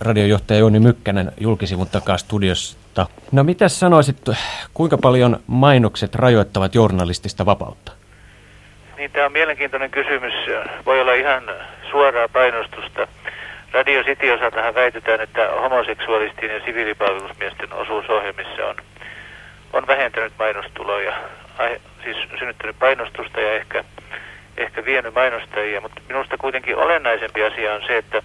radiojohtaja 0.00 0.60
Jouni 0.60 0.78
Mykkänen 0.78 1.32
julkisivun 1.40 1.86
takaa 1.86 2.18
studiosta. 2.18 3.06
No 3.32 3.44
mitä 3.44 3.68
sanoisit, 3.68 4.16
kuinka 4.74 4.98
paljon 4.98 5.40
mainokset 5.46 6.14
rajoittavat 6.14 6.74
journalistista 6.74 7.46
vapautta? 7.46 7.92
Niin, 8.96 9.10
tämä 9.10 9.26
on 9.26 9.32
mielenkiintoinen 9.32 9.90
kysymys. 9.90 10.32
Voi 10.86 11.00
olla 11.00 11.12
ihan 11.12 11.42
suoraa 11.90 12.28
painostusta. 12.28 13.08
Radio 13.72 14.02
City 14.02 14.30
osaltahan 14.30 14.74
väitetään, 14.74 15.20
että 15.20 15.48
homoseksualistien 15.50 16.54
ja 16.54 16.60
siviilipalvelusmiesten 16.64 17.72
osuus 17.72 18.10
ohjelmissa 18.10 18.66
on, 18.66 18.76
on 19.72 19.86
vähentänyt 19.86 20.32
mainostuloja, 20.38 21.16
ai, 21.58 21.80
siis 22.04 22.16
synnyttänyt 22.38 22.78
painostusta 22.78 23.40
ja 23.40 23.54
ehkä, 23.54 23.84
ehkä 24.56 24.84
vienyt 24.84 25.14
mainostajia, 25.14 25.80
mutta 25.80 26.00
minusta 26.08 26.36
kuitenkin 26.38 26.76
olennaisempi 26.76 27.44
asia 27.44 27.74
on 27.74 27.82
se, 27.86 27.96
että 27.96 28.22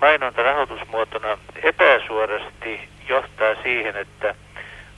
mainonta 0.00 0.42
rahoitusmuotona 0.42 1.38
epäsuorasti 1.62 2.88
johtaa 3.08 3.54
siihen, 3.62 3.96
että 3.96 4.34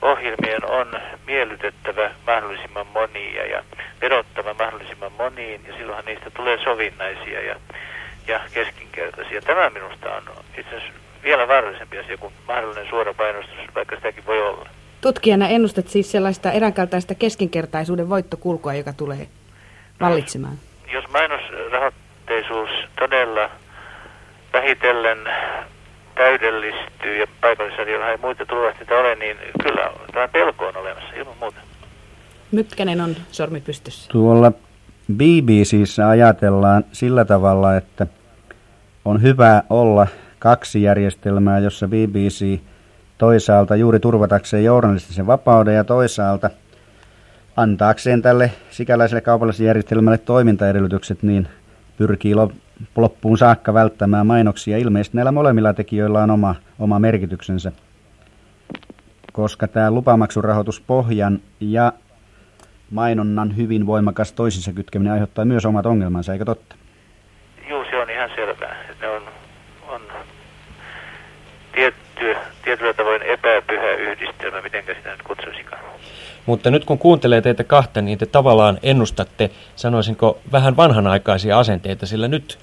ohjelmien 0.02 0.64
on 0.70 1.00
miellytettävä 1.26 2.10
mahdollisimman 2.26 2.86
monia 2.86 3.46
ja 3.46 3.62
vedottava 4.00 4.54
mahdollisimman 4.54 5.12
moniin 5.12 5.60
ja 5.66 5.76
silloinhan 5.76 6.04
niistä 6.04 6.30
tulee 6.30 6.58
sovinnaisia 6.64 7.40
ja, 7.40 7.56
ja 8.26 8.40
keskinkertaisia. 8.54 9.42
Tämä 9.42 9.70
minusta 9.70 10.14
on 10.14 10.22
itse 10.58 10.76
asiassa 10.76 10.92
vielä 11.24 11.48
vaarallisempi 11.48 11.98
asia 11.98 12.16
kuin 12.16 12.32
mahdollinen 12.48 12.86
suora 12.90 13.14
painostus, 13.14 13.56
vaikka 13.74 13.96
sitäkin 13.96 14.26
voi 14.26 14.48
olla. 14.48 14.68
Tutkijana 15.00 15.48
ennustat 15.48 15.88
siis 15.88 16.12
sellaista 16.12 16.52
eräänkaltaista 16.52 17.14
keskinkertaisuuden 17.14 18.08
voittokulkua, 18.08 18.74
joka 18.74 18.92
tulee 18.92 19.28
vallitsemaan. 20.00 20.56
Jos 20.92 21.04
mainosrahoitteisuus 21.08 22.70
todella 22.98 23.50
vähitellen 24.52 25.18
täydellistyy 26.14 27.16
ja 27.16 27.26
paikallisradiolla 27.40 28.10
ei 28.10 28.16
muita 28.16 28.46
tulosteita 28.46 28.94
ole, 28.94 29.14
niin 29.14 29.36
kyllä 29.62 29.90
tämä 30.12 30.28
pelko 30.28 30.66
on 30.66 30.76
olemassa 30.76 31.14
ilman 31.16 31.34
muuta. 31.40 31.60
Mykkänen 32.52 33.00
on 33.00 33.16
sormi 33.30 33.60
pystyssä. 33.60 34.10
Tuolla 34.12 34.52
BBCissä 35.12 36.08
ajatellaan 36.08 36.84
sillä 36.92 37.24
tavalla, 37.24 37.76
että 37.76 38.06
on 39.04 39.22
hyvä 39.22 39.62
olla 39.70 40.06
kaksi 40.38 40.82
järjestelmää, 40.82 41.58
jossa 41.58 41.88
BBC 41.88 42.60
toisaalta 43.18 43.76
juuri 43.76 44.00
turvatakseen 44.00 44.64
journalistisen 44.64 45.26
vapauden 45.26 45.74
ja 45.74 45.84
toisaalta 45.84 46.50
antaakseen 47.56 48.22
tälle 48.22 48.52
sikäläiselle 48.70 49.20
kaupalliselle 49.20 49.66
järjestelmälle 49.66 50.18
toimintaedellytykset, 50.18 51.22
niin 51.22 51.48
pyrkii 51.96 52.34
loppuun 52.96 53.38
saakka 53.38 53.74
välttämään 53.74 54.26
mainoksia. 54.26 54.78
Ilmeisesti 54.78 55.16
näillä 55.16 55.32
molemmilla 55.32 55.74
tekijöillä 55.74 56.22
on 56.22 56.30
oma, 56.30 56.54
oma 56.78 56.98
merkityksensä, 56.98 57.72
koska 59.32 59.68
tämä 59.68 59.90
lupamaksurahoituspohjan 59.90 61.38
ja 61.60 61.92
mainonnan 62.94 63.56
hyvin 63.56 63.86
voimakas 63.86 64.32
toisissa 64.32 64.72
kytkeminen 64.72 65.12
aiheuttaa 65.12 65.44
myös 65.44 65.66
omat 65.66 65.86
ongelmansa, 65.86 66.32
eikö 66.32 66.44
totta? 66.44 66.76
Joo, 67.68 67.84
se 67.90 67.96
on 67.96 68.10
ihan 68.10 68.30
selvää. 68.34 68.76
Ne 69.00 69.08
on, 69.08 69.22
on 69.88 70.00
tietty, 71.72 72.36
tietyllä 72.64 72.92
tavoin 72.92 73.22
epäpyhä 73.22 73.90
yhdistelmä, 73.90 74.60
miten 74.60 74.84
sitä 74.96 75.10
nyt 75.10 75.22
kutsuisikaan. 75.22 75.82
Mutta 76.46 76.70
nyt 76.70 76.84
kun 76.84 76.98
kuuntelee 76.98 77.40
teitä 77.40 77.64
kahta, 77.64 78.02
niin 78.02 78.18
te 78.18 78.26
tavallaan 78.26 78.78
ennustatte, 78.82 79.50
sanoisinko, 79.76 80.38
vähän 80.52 80.76
vanhanaikaisia 80.76 81.58
asenteita, 81.58 82.06
sillä 82.06 82.28
nyt 82.28 82.58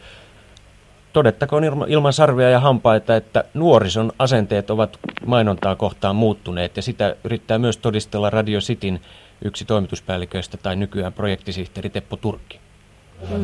todettakoon 1.14 1.64
ilman 1.88 2.14
sarvia 2.14 2.50
ja 2.50 2.60
hampaita, 2.60 3.16
että 3.16 3.44
nuorison 3.54 4.12
asenteet 4.20 4.70
ovat 4.70 5.00
mainontaa 5.26 5.76
kohtaan 5.76 6.16
muuttuneet, 6.16 6.76
ja 6.76 6.82
sitä 6.82 7.16
yrittää 7.24 7.58
myös 7.58 7.78
todistella 7.78 8.30
Radio 8.30 8.60
Cityn 8.60 9.00
yksi 9.46 9.66
toimituspäälliköistä 9.66 10.58
tai 10.58 10.76
nykyään 10.76 11.14
projektisihteeri 11.14 11.90
Teppo 11.90 12.18
Turkki. 12.18 12.60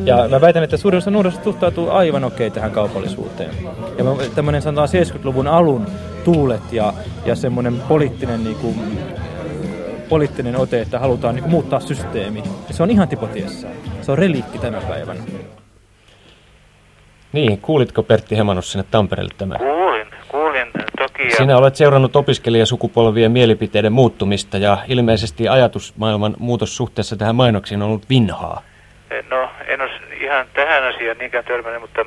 Ja 0.06 0.28
mä 0.30 0.42
väitän, 0.42 0.64
että 0.64 0.78
suurin 0.78 0.98
osa 0.98 1.12
nuorista 1.12 1.44
suhtautuu 1.44 1.90
aivan 1.90 2.24
okei 2.24 2.52
tähän 2.52 2.72
kaupallisuuteen. 2.72 3.52
Ja 3.98 4.06
tämmöinen 4.36 4.62
sanotaan 4.62 4.90
70-luvun 4.90 5.48
alun 5.48 5.88
tuulet 6.24 6.74
ja, 6.74 6.94
ja 7.26 7.36
semmoinen 7.36 7.82
poliittinen 7.88 8.44
niin 8.44 8.56
kuin, 8.56 8.76
poliittinen 10.10 10.56
ote, 10.56 10.82
että 10.82 11.00
halutaan 11.00 11.36
niin 11.36 11.44
kuin, 11.44 11.52
muuttaa 11.52 11.80
systeemi. 11.80 12.44
Ja 12.68 12.74
se 12.74 12.84
on 12.84 12.92
ihan 12.92 13.08
tipotiessään. 13.08 13.74
Se 14.02 14.12
on 14.12 14.18
reliikki 14.18 14.58
tänä 14.58 14.82
päivänä. 14.82 15.20
Niin, 17.34 17.58
kuulitko 17.62 18.04
Pertti 18.04 18.38
Hemanus 18.38 18.72
sinne 18.72 18.86
Tampereelle 18.92 19.34
tämän? 19.38 19.58
Kuulin, 19.58 20.08
kuulin 20.28 20.47
toki. 20.98 21.24
Ja... 21.24 21.36
Sinä 21.36 21.58
olet 21.58 21.76
seurannut 21.76 22.16
opiskelijasukupolvien 22.16 23.32
mielipiteiden 23.32 23.94
muuttumista 23.94 24.58
ja 24.58 24.78
ilmeisesti 24.88 25.48
ajatusmaailman 25.48 26.36
muutos 26.40 26.78
suhteessa 26.78 27.15
tähän 27.15 27.36
mainoksiin 27.36 27.82
on 27.82 27.88
ollut 27.88 28.10
vinhaa. 28.10 28.62
No, 29.30 29.50
en 29.67 29.82
ole 29.82 29.92
ihan 30.21 30.46
tähän 30.54 30.84
asiaan 30.84 31.17
niinkään 31.17 31.44
törmännyt, 31.46 31.82
mutta 31.82 32.06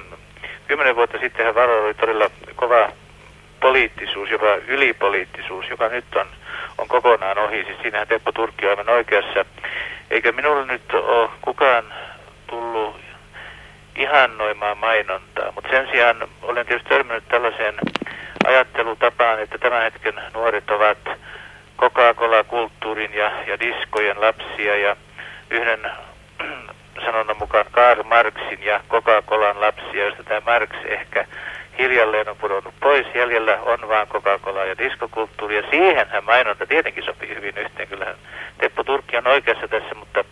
kymmenen 0.68 0.96
vuotta 0.96 1.18
sittenhän 1.18 1.54
varo 1.54 1.84
oli 1.84 1.94
todella 1.94 2.30
kova 2.56 2.88
poliittisuus, 3.60 4.30
jopa 4.30 4.46
ylipoliittisuus, 4.66 5.70
joka 5.70 5.88
nyt 5.88 6.04
on, 6.16 6.26
on 6.78 6.88
kokonaan 6.88 7.38
ohi. 7.38 7.64
Siis 7.64 7.78
siinähän 7.82 8.08
Teppo 8.08 8.32
Turkki 8.32 8.66
on 8.66 8.70
aivan 8.70 8.94
oikeassa. 8.94 9.44
Eikä 10.10 10.32
minulle 10.32 10.66
nyt 10.66 10.92
ole 10.92 11.28
kukaan 11.42 11.84
tullut 12.46 12.96
ihannoimaan 13.96 14.78
mainontaa, 14.78 15.52
mutta 15.54 15.70
sen 15.70 15.88
sijaan 15.92 16.28
olen 16.42 16.66
tietysti 16.66 16.88
törmännyt 16.88 17.24
tällaiseen 17.28 17.74
että 19.54 19.68
tämän 19.68 19.82
hetken 19.82 20.14
nuoret 20.34 20.70
ovat 20.70 20.98
Coca-Cola-kulttuurin 21.78 23.14
ja, 23.14 23.32
ja 23.46 23.60
diskojen 23.60 24.20
lapsia 24.20 24.76
ja 24.76 24.96
yhden 25.50 25.80
sanonnan 27.04 27.36
mukaan 27.38 27.66
Karl 27.70 28.02
Marxin 28.02 28.62
ja 28.62 28.80
Coca-Colan 28.88 29.60
lapsia, 29.60 30.04
joista 30.04 30.24
tämä 30.24 30.40
Marx 30.46 30.70
ehkä 30.84 31.26
hiljalleen 31.78 32.28
on 32.28 32.36
pudonnut 32.36 32.74
pois. 32.80 33.06
Jäljellä 33.14 33.58
on 33.62 33.88
vain 33.88 34.08
Coca-Cola 34.08 34.64
ja 34.64 34.78
diskokulttuuri 34.78 35.56
ja 35.56 35.70
siihenhän 35.70 36.24
mainonta 36.24 36.66
tietenkin 36.66 37.04
sopii 37.04 37.34
hyvin 37.34 37.58
yhteen. 37.58 37.88
Kyllähän 37.88 38.16
Teppo 38.58 38.84
Turkki 38.84 39.16
on 39.16 39.26
oikeassa 39.26 39.68
tässä, 39.68 39.94
mutta 39.94 40.24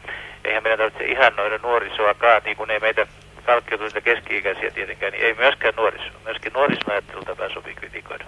eihän 0.45 0.63
meidän 0.63 0.79
tarvitse 0.79 1.05
ihannoida 1.05 1.59
nuorisoakaan, 1.63 2.43
niin 2.45 2.57
kuin 2.57 2.71
ei 2.71 2.81
meitä 2.81 3.07
kalkkeutuneita 3.47 4.01
keski-ikäisiä 4.01 4.71
tietenkään, 4.71 5.13
niin 5.13 5.25
ei 5.25 5.35
myöskään 5.35 5.75
nuoriso. 5.77 6.05
Myöskin 6.25 6.53
nuorisoajattelutapaa 6.53 7.49
sopii 7.49 7.75
kritikoida. 7.75 8.25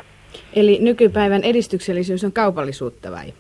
Eli 0.61 0.78
nykypäivän 0.80 1.44
edistyksellisyys 1.44 2.24
on 2.24 2.32
kaupallisuutta 2.32 3.11
vai? 3.11 3.34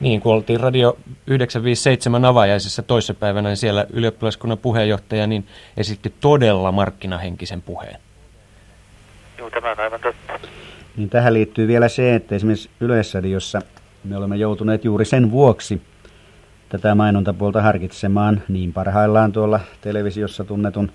Niin, 0.00 0.20
kun 0.20 0.34
oltiin 0.34 0.60
Radio 0.60 0.96
957 1.26 2.24
avajaisessa 2.24 2.82
toissapäivänä, 2.82 3.48
niin 3.48 3.56
siellä 3.56 3.86
ylioppilaskunnan 3.92 4.58
puheenjohtaja 4.58 5.26
niin 5.26 5.46
esitti 5.76 6.12
todella 6.20 6.72
markkinahenkisen 6.72 7.62
puheen. 7.62 8.00
Joo, 9.38 9.50
tämä 9.50 9.70
on 9.70 9.80
aivan 9.80 10.00
totta. 10.00 10.48
Niin 10.96 11.10
tähän 11.10 11.34
liittyy 11.34 11.68
vielä 11.68 11.88
se, 11.88 12.14
että 12.14 12.34
esimerkiksi 12.34 12.70
Yleisradiossa 12.80 13.62
me 14.04 14.16
olemme 14.16 14.36
joutuneet 14.36 14.84
juuri 14.84 15.04
sen 15.04 15.30
vuoksi 15.30 15.82
tätä 16.68 16.94
mainontapuolta 16.94 17.62
harkitsemaan 17.62 18.42
niin 18.48 18.72
parhaillaan 18.72 19.32
tuolla 19.32 19.60
televisiossa 19.80 20.44
tunnetun 20.44 20.92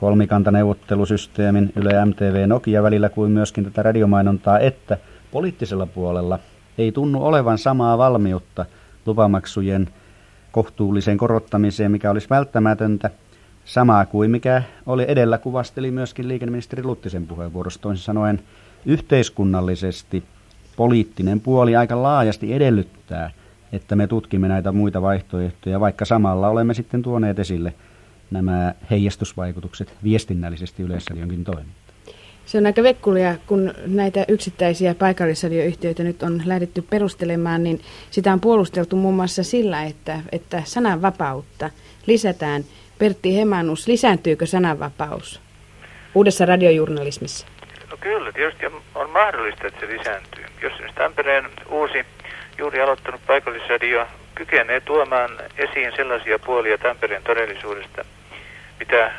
kolmikantaneuvottelusysteemin 0.00 1.72
Yle 1.76 2.04
MTV 2.04 2.46
Nokia 2.46 2.82
välillä 2.82 3.08
kuin 3.08 3.30
myöskin 3.30 3.64
tätä 3.64 3.82
radiomainontaa, 3.82 4.58
että 4.58 4.98
poliittisella 5.30 5.86
puolella 5.86 6.38
ei 6.78 6.92
tunnu 6.92 7.24
olevan 7.24 7.58
samaa 7.58 7.98
valmiutta 7.98 8.66
lupamaksujen 9.06 9.88
kohtuulliseen 10.52 11.18
korottamiseen, 11.18 11.90
mikä 11.90 12.10
olisi 12.10 12.30
välttämätöntä. 12.30 13.10
Samaa 13.64 14.06
kuin 14.06 14.30
mikä 14.30 14.62
oli 14.86 15.04
edellä 15.08 15.38
kuvasteli 15.38 15.90
myöskin 15.90 16.28
liikenneministeri 16.28 16.82
Luttisen 16.82 17.26
puheenvuorossa. 17.26 17.80
Toisin 17.80 18.04
sanoen 18.04 18.40
yhteiskunnallisesti 18.86 20.24
poliittinen 20.76 21.40
puoli 21.40 21.76
aika 21.76 22.02
laajasti 22.02 22.52
edellyttää, 22.52 23.30
että 23.72 23.96
me 23.96 24.06
tutkimme 24.06 24.48
näitä 24.48 24.72
muita 24.72 25.02
vaihtoehtoja, 25.02 25.80
vaikka 25.80 26.04
samalla 26.04 26.48
olemme 26.48 26.74
sitten 26.74 27.02
tuoneet 27.02 27.38
esille 27.38 27.74
nämä 28.30 28.74
heijastusvaikutukset 28.90 29.94
viestinnällisesti 30.04 30.82
yleisradionkin 30.82 31.44
toimintaan. 31.44 31.80
Se 32.46 32.58
on 32.58 32.66
aika 32.66 32.82
vekkulia, 32.82 33.34
kun 33.46 33.74
näitä 33.86 34.24
yksittäisiä 34.28 34.94
paikallisradioyhtiöitä 34.94 36.02
nyt 36.02 36.22
on 36.22 36.42
lähdetty 36.44 36.82
perustelemaan, 36.82 37.62
niin 37.62 37.80
sitä 38.10 38.32
on 38.32 38.40
puolusteltu 38.40 38.96
muun 38.96 39.14
muassa 39.14 39.42
sillä, 39.42 39.82
että, 39.82 40.20
että 40.32 40.62
sananvapautta 40.64 41.70
lisätään. 42.06 42.64
Pertti 42.98 43.36
Hemanus, 43.36 43.88
lisääntyykö 43.88 44.46
sananvapaus 44.46 45.40
uudessa 46.14 46.46
radiojournalismissa? 46.46 47.46
No 47.90 47.96
kyllä, 47.96 48.32
tietysti 48.32 48.66
on 48.94 49.10
mahdollista, 49.10 49.66
että 49.66 49.80
se 49.80 49.92
lisääntyy. 49.92 50.44
Jos 50.62 50.72
esimerkiksi 50.72 50.96
Tampereen 50.96 51.44
uusi, 51.68 52.04
juuri 52.58 52.80
aloittanut 52.80 53.20
paikallisradio 53.26 54.06
kykenee 54.34 54.80
tuomaan 54.80 55.30
esiin 55.58 55.92
sellaisia 55.96 56.38
puolia 56.38 56.78
Tampereen 56.78 57.22
todellisuudesta, 57.22 58.04
mitä 58.80 59.10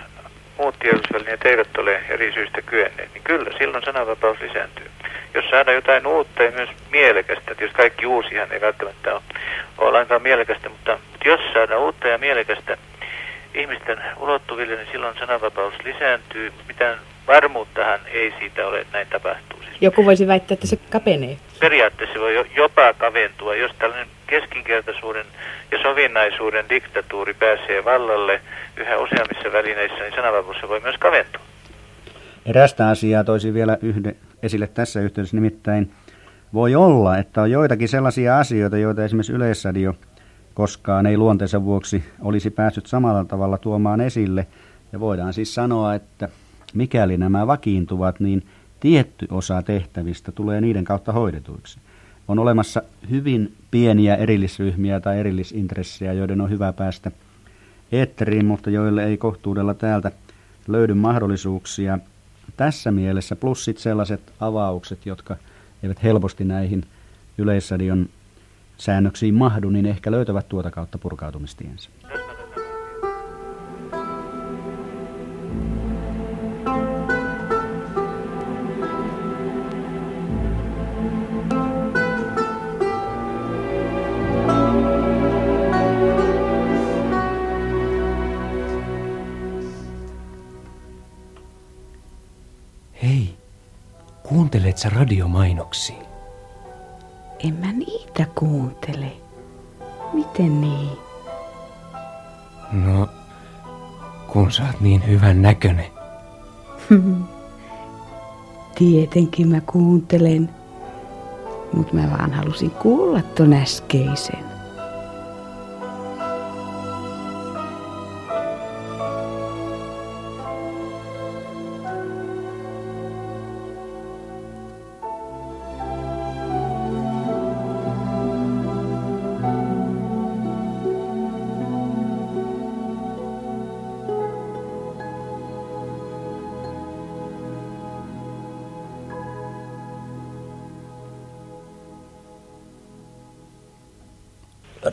muut 0.57 0.80
tiedotusvälineet 0.80 1.45
eivät 1.45 1.78
ole 1.78 2.01
eri 2.09 2.34
syistä 2.34 2.62
kyenneet, 2.62 3.14
niin 3.14 3.24
kyllä 3.24 3.51
silloin 3.57 3.84
sananvapaus 3.84 4.41
lisääntyy. 4.41 4.91
Jos 5.34 5.45
saadaan 5.49 5.76
jotain 5.76 6.07
uutta 6.07 6.43
ja 6.43 6.51
myös 6.51 6.70
mielekästä, 6.91 7.55
tietysti 7.55 7.78
kaikki 7.78 8.05
uusihan 8.05 8.51
ei 8.51 8.62
välttämättä 8.62 9.14
ole, 9.14 9.22
ole 9.78 9.91
lainkaan 9.91 10.22
mielekästä, 10.22 10.70
mutta, 10.70 10.97
mutta 11.12 11.28
jos 11.28 11.39
saadaan 11.53 11.82
uutta 11.82 12.07
ja 12.07 12.18
mielekästä 12.18 12.78
ihmisten 13.53 13.97
ulottuville, 14.20 14.76
niin 14.76 14.88
silloin 14.91 15.18
sananvapaus 15.20 15.74
lisääntyy. 15.84 16.53
Mitään 16.68 16.99
varmuuttahan 17.28 17.99
ei 18.12 18.34
siitä 18.39 18.68
ole, 18.68 18.80
että 18.80 18.97
näin 18.97 19.07
tapahtuu. 19.07 19.59
Siis 19.59 19.82
Joku 19.82 20.05
voisi 20.05 20.28
väittää, 20.28 20.53
että 20.53 20.68
se 20.68 20.78
kapenee. 20.89 21.38
Periaatteessa 21.62 22.20
voi 22.20 22.45
jopa 22.55 22.93
kaventua, 22.93 23.55
jos 23.55 23.72
tällainen 23.80 24.07
keskinkertaisuuden 24.28 25.26
ja 25.72 25.82
sovinnaisuuden 25.82 26.66
diktatuuri 26.70 27.34
pääsee 27.34 27.86
vallalle 27.86 28.41
yhä 28.78 28.97
useammissa 28.97 29.51
välineissä, 29.53 30.03
niin 30.03 30.16
sananvapaus 30.16 30.57
voi 30.68 30.80
myös 30.80 30.95
kaventua. 30.99 31.41
Erästä 32.45 32.89
asiaa 32.89 33.24
toisi 33.24 33.53
vielä 33.53 33.78
yhde, 33.82 34.16
esille 34.43 34.68
tässä 34.68 35.01
yhteydessä, 35.01 35.38
nimittäin 35.38 35.91
voi 36.53 36.76
olla, 36.76 37.18
että 37.18 37.41
on 37.41 37.51
joitakin 37.51 37.89
sellaisia 37.89 38.38
asioita, 38.38 38.78
joita 38.78 39.03
esimerkiksi 39.03 39.34
Yleisradio 39.34 39.95
koskaan 40.53 41.05
ei 41.05 41.18
luonteensa 41.18 41.64
vuoksi 41.64 42.03
olisi 42.22 42.49
päässyt 42.49 42.86
samalla 42.86 43.26
tavalla 43.26 43.57
tuomaan 43.57 44.01
esille. 44.01 44.47
Ja 44.91 44.99
voidaan 44.99 45.34
siis 45.34 45.55
sanoa, 45.55 45.93
että 45.93 46.30
mikäli 46.74 47.18
nämä 47.18 47.47
vakiintuvat, 47.47 48.20
niin 48.20 48.43
tietty 48.82 49.27
osa 49.32 49.61
tehtävistä 49.61 50.32
tulee 50.32 50.61
niiden 50.61 50.86
kautta 50.86 51.11
hoidetuiksi. 51.11 51.79
On 52.27 52.39
olemassa 52.39 52.82
hyvin 53.09 53.55
pieniä 53.71 54.15
erillisryhmiä 54.15 54.99
tai 54.99 55.19
erillisintressejä, 55.19 56.13
joiden 56.13 56.41
on 56.41 56.49
hyvä 56.49 56.73
päästä 56.73 57.11
eetteriin, 57.91 58.45
mutta 58.45 58.69
joille 58.69 59.05
ei 59.05 59.17
kohtuudella 59.17 59.73
täältä 59.73 60.11
löydy 60.67 60.93
mahdollisuuksia. 60.93 61.99
Tässä 62.57 62.91
mielessä 62.91 63.36
plussit 63.36 63.77
sellaiset 63.77 64.34
avaukset, 64.39 65.05
jotka 65.05 65.36
eivät 65.84 66.03
helposti 66.03 66.43
näihin 66.43 66.84
yleisradion 67.38 68.09
säännöksiin 68.77 69.34
mahdu, 69.34 69.69
niin 69.69 69.86
ehkä 69.86 70.11
löytävät 70.11 70.49
tuota 70.49 70.71
kautta 70.71 70.97
purkautumistiensä. 70.97 71.89
Sä 94.82 94.89
radiomainoksia? 94.89 95.95
En 97.39 97.53
mä 97.53 97.71
niitä 97.71 98.25
kuuntele. 98.36 99.11
Miten 100.13 100.61
niin? 100.61 100.97
No, 102.71 103.09
kun 104.27 104.51
sä 104.51 104.63
oot 104.63 104.82
niin 104.82 105.07
hyvän 105.07 105.41
näköinen. 105.41 105.86
Tietenkin 108.77 109.47
mä 109.47 109.61
kuuntelen. 109.61 110.49
Mutta 111.73 111.93
mä 111.93 112.09
vaan 112.17 112.34
halusin 112.34 112.71
kuulla 112.71 113.21
ton 113.21 113.53
äskeisen. 113.53 114.51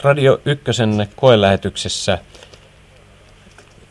Radio 0.03 0.41
Ykkösen 0.45 1.09
koelähetyksessä 1.17 2.19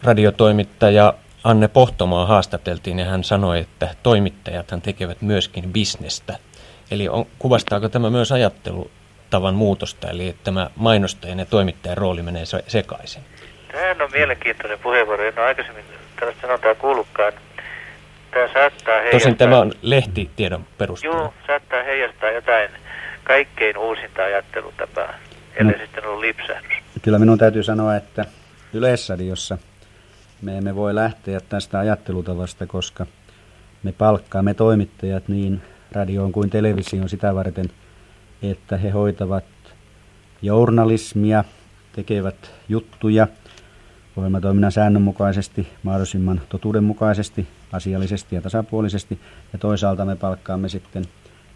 radiotoimittaja 0.03 1.13
Anne 1.43 1.67
Pohtomaa 1.67 2.25
haastateltiin 2.25 2.99
ja 2.99 3.05
hän 3.05 3.23
sanoi, 3.23 3.59
että 3.59 3.89
toimittajathan 4.03 4.81
tekevät 4.81 5.21
myöskin 5.21 5.73
bisnestä. 5.73 6.37
Eli 6.91 7.09
on, 7.09 7.25
kuvastaako 7.39 7.89
tämä 7.89 8.09
myös 8.09 8.31
ajattelutavan 8.31 9.55
muutosta, 9.55 10.09
eli 10.09 10.27
että 10.27 10.43
tämä 10.43 10.69
mainostajan 10.75 11.39
ja 11.39 11.45
toimittajan 11.45 11.97
rooli 11.97 12.21
menee 12.21 12.43
sekaisin? 12.67 13.23
Tämä 13.71 14.03
on 14.03 14.11
mielenkiintoinen 14.11 14.79
puheenvuoro. 14.79 15.23
En 15.23 15.39
ole 15.39 15.45
aikaisemmin 15.45 15.85
tällaista 16.19 16.41
sanontaa 16.41 16.75
kuullutkaan. 16.75 17.33
Tämä 18.31 18.47
saattaa 18.53 18.95
heijastaa... 18.95 19.19
Tosin 19.19 19.37
tämä 19.37 19.59
on 19.59 19.71
lehtitiedon 19.81 20.65
perusteella. 20.77 21.17
Joo, 21.17 21.33
saattaa 21.47 21.83
heijastaa 21.83 22.31
jotain 22.31 22.69
kaikkein 23.23 23.77
uusinta 23.77 24.23
ajattelutapaa 24.23 25.13
ellei 25.59 25.77
no. 25.77 25.85
sitten 25.85 26.05
ollut 26.05 26.19
lipsähdys. 26.19 26.77
Kyllä 27.01 27.19
minun 27.19 27.37
täytyy 27.37 27.63
sanoa, 27.63 27.95
että 27.95 28.25
Yleisradiossa 28.73 29.57
me 30.41 30.57
emme 30.57 30.75
voi 30.75 30.95
lähteä 30.95 31.39
tästä 31.49 31.79
ajattelutavasta, 31.79 32.67
koska 32.67 33.05
me 33.83 33.91
palkkaamme 33.91 34.53
toimittajat 34.53 35.27
niin 35.27 35.61
radioon 35.91 36.31
kuin 36.31 36.49
televisioon 36.49 37.09
sitä 37.09 37.35
varten, 37.35 37.69
että 38.41 38.77
he 38.77 38.89
hoitavat 38.89 39.43
journalismia, 40.41 41.43
tekevät 41.95 42.51
juttuja 42.69 43.27
ohjelmatoiminnan 44.17 44.71
säännönmukaisesti, 44.71 45.67
mahdollisimman 45.83 46.41
totuudenmukaisesti, 46.49 47.47
asiallisesti 47.71 48.35
ja 48.35 48.41
tasapuolisesti. 48.41 49.19
Ja 49.53 49.59
toisaalta 49.59 50.05
me 50.05 50.15
palkkaamme 50.15 50.69
sitten 50.69 51.05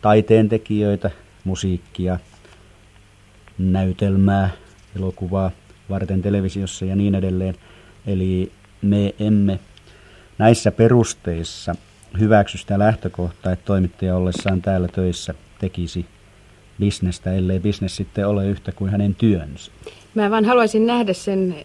taiteentekijöitä, 0.02 1.12
musiikkia, 1.43 2.20
näytelmää, 3.58 4.49
elokuvaa, 4.95 5.52
varten 5.89 6.22
televisiossa 6.22 6.86
ja 6.86 6.95
niin 6.95 7.16
edelleen. 7.16 7.56
Eli 8.08 8.52
me 8.82 9.16
emme 9.20 9.60
näissä 10.38 10.72
perusteissa 10.72 11.76
hyväksy 12.20 12.58
sitä 12.58 12.80
lähtökohtaa, 12.80 13.52
että 13.52 13.66
toimittaja 13.66 14.16
ollessaan 14.16 14.62
täällä 14.62 14.88
töissä 14.88 15.34
tekisi 15.60 16.06
bisnestä, 16.80 17.34
ellei 17.34 17.60
bisnes 17.60 17.95
sitten 17.95 18.28
ole 18.28 18.47
yhtä 18.47 18.72
kuin 18.72 18.91
hänen 18.91 19.16
työnsä. 19.16 19.72
Mä 20.16 20.30
vaan 20.30 20.45
haluaisin 20.45 20.86
nähdä 20.88 21.14
sen 21.14 21.56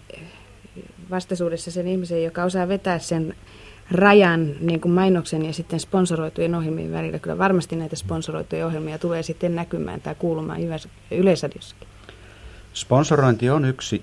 vastaisuudessa 1.10 1.70
sen 1.70 1.88
ihmisen, 1.88 2.24
joka 2.24 2.44
osaa 2.44 2.68
vetää 2.68 2.98
sen 2.98 3.34
rajan 3.90 4.50
niin 4.60 4.80
kuin 4.80 4.92
mainoksen 4.92 5.44
ja 5.44 5.52
sitten 5.52 5.80
sponsoroitujen 5.80 6.54
ohjelmien 6.54 6.92
välillä. 6.92 7.18
Kyllä 7.18 7.38
varmasti 7.38 7.76
näitä 7.76 7.96
sponsoroituja 7.96 8.66
ohjelmia 8.66 8.98
tulee 8.98 9.22
sitten 9.22 9.54
näkymään 9.54 10.00
tai 10.00 10.14
kuulumaan 10.14 10.60
yleisradiossakin. 11.10 11.88
Sponsorointi 12.74 13.50
on 13.50 13.64
yksi 13.64 14.02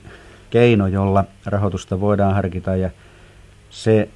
keino, 0.50 0.88
jolla 0.88 1.26
rahoitusta 1.46 2.00
voidaan 2.00 2.34
harkita 2.34 2.76
ja 2.76 2.90
se 3.70 4.10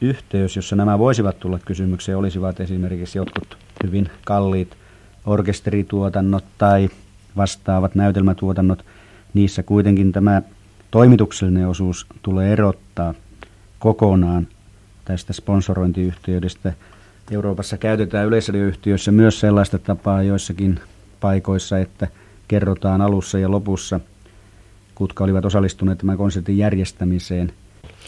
yhteys, 0.00 0.56
jossa 0.56 0.76
nämä 0.76 0.98
voisivat 0.98 1.40
tulla 1.40 1.58
kysymykseen, 1.64 2.18
olisivat 2.18 2.60
esimerkiksi 2.60 3.18
jotkut 3.18 3.56
hyvin 3.84 4.10
kalliit 4.24 4.76
orkesterituotannot 5.26 6.44
tai 6.58 6.88
vastaavat 7.36 7.94
näytelmätuotannot. 7.94 8.84
Niissä 9.34 9.62
kuitenkin 9.62 10.12
tämä 10.12 10.42
toimituksellinen 10.90 11.68
osuus 11.68 12.06
tulee 12.22 12.52
erottaa 12.52 13.14
kokonaan 13.78 14.46
tästä 15.04 15.32
sponsorointiyhteydestä. 15.32 16.72
Euroopassa 17.30 17.78
käytetään 17.78 18.26
yleisradioyhtiöissä 18.26 19.12
myös 19.12 19.40
sellaista 19.40 19.78
tapaa 19.78 20.22
joissakin 20.22 20.80
paikoissa, 21.20 21.78
että 21.78 22.08
kerrotaan 22.48 23.00
alussa 23.00 23.38
ja 23.38 23.50
lopussa, 23.50 24.00
kutka 24.94 25.24
olivat 25.24 25.44
osallistuneet 25.44 25.98
tämän 25.98 26.16
konsertin 26.16 26.58
järjestämiseen. 26.58 27.52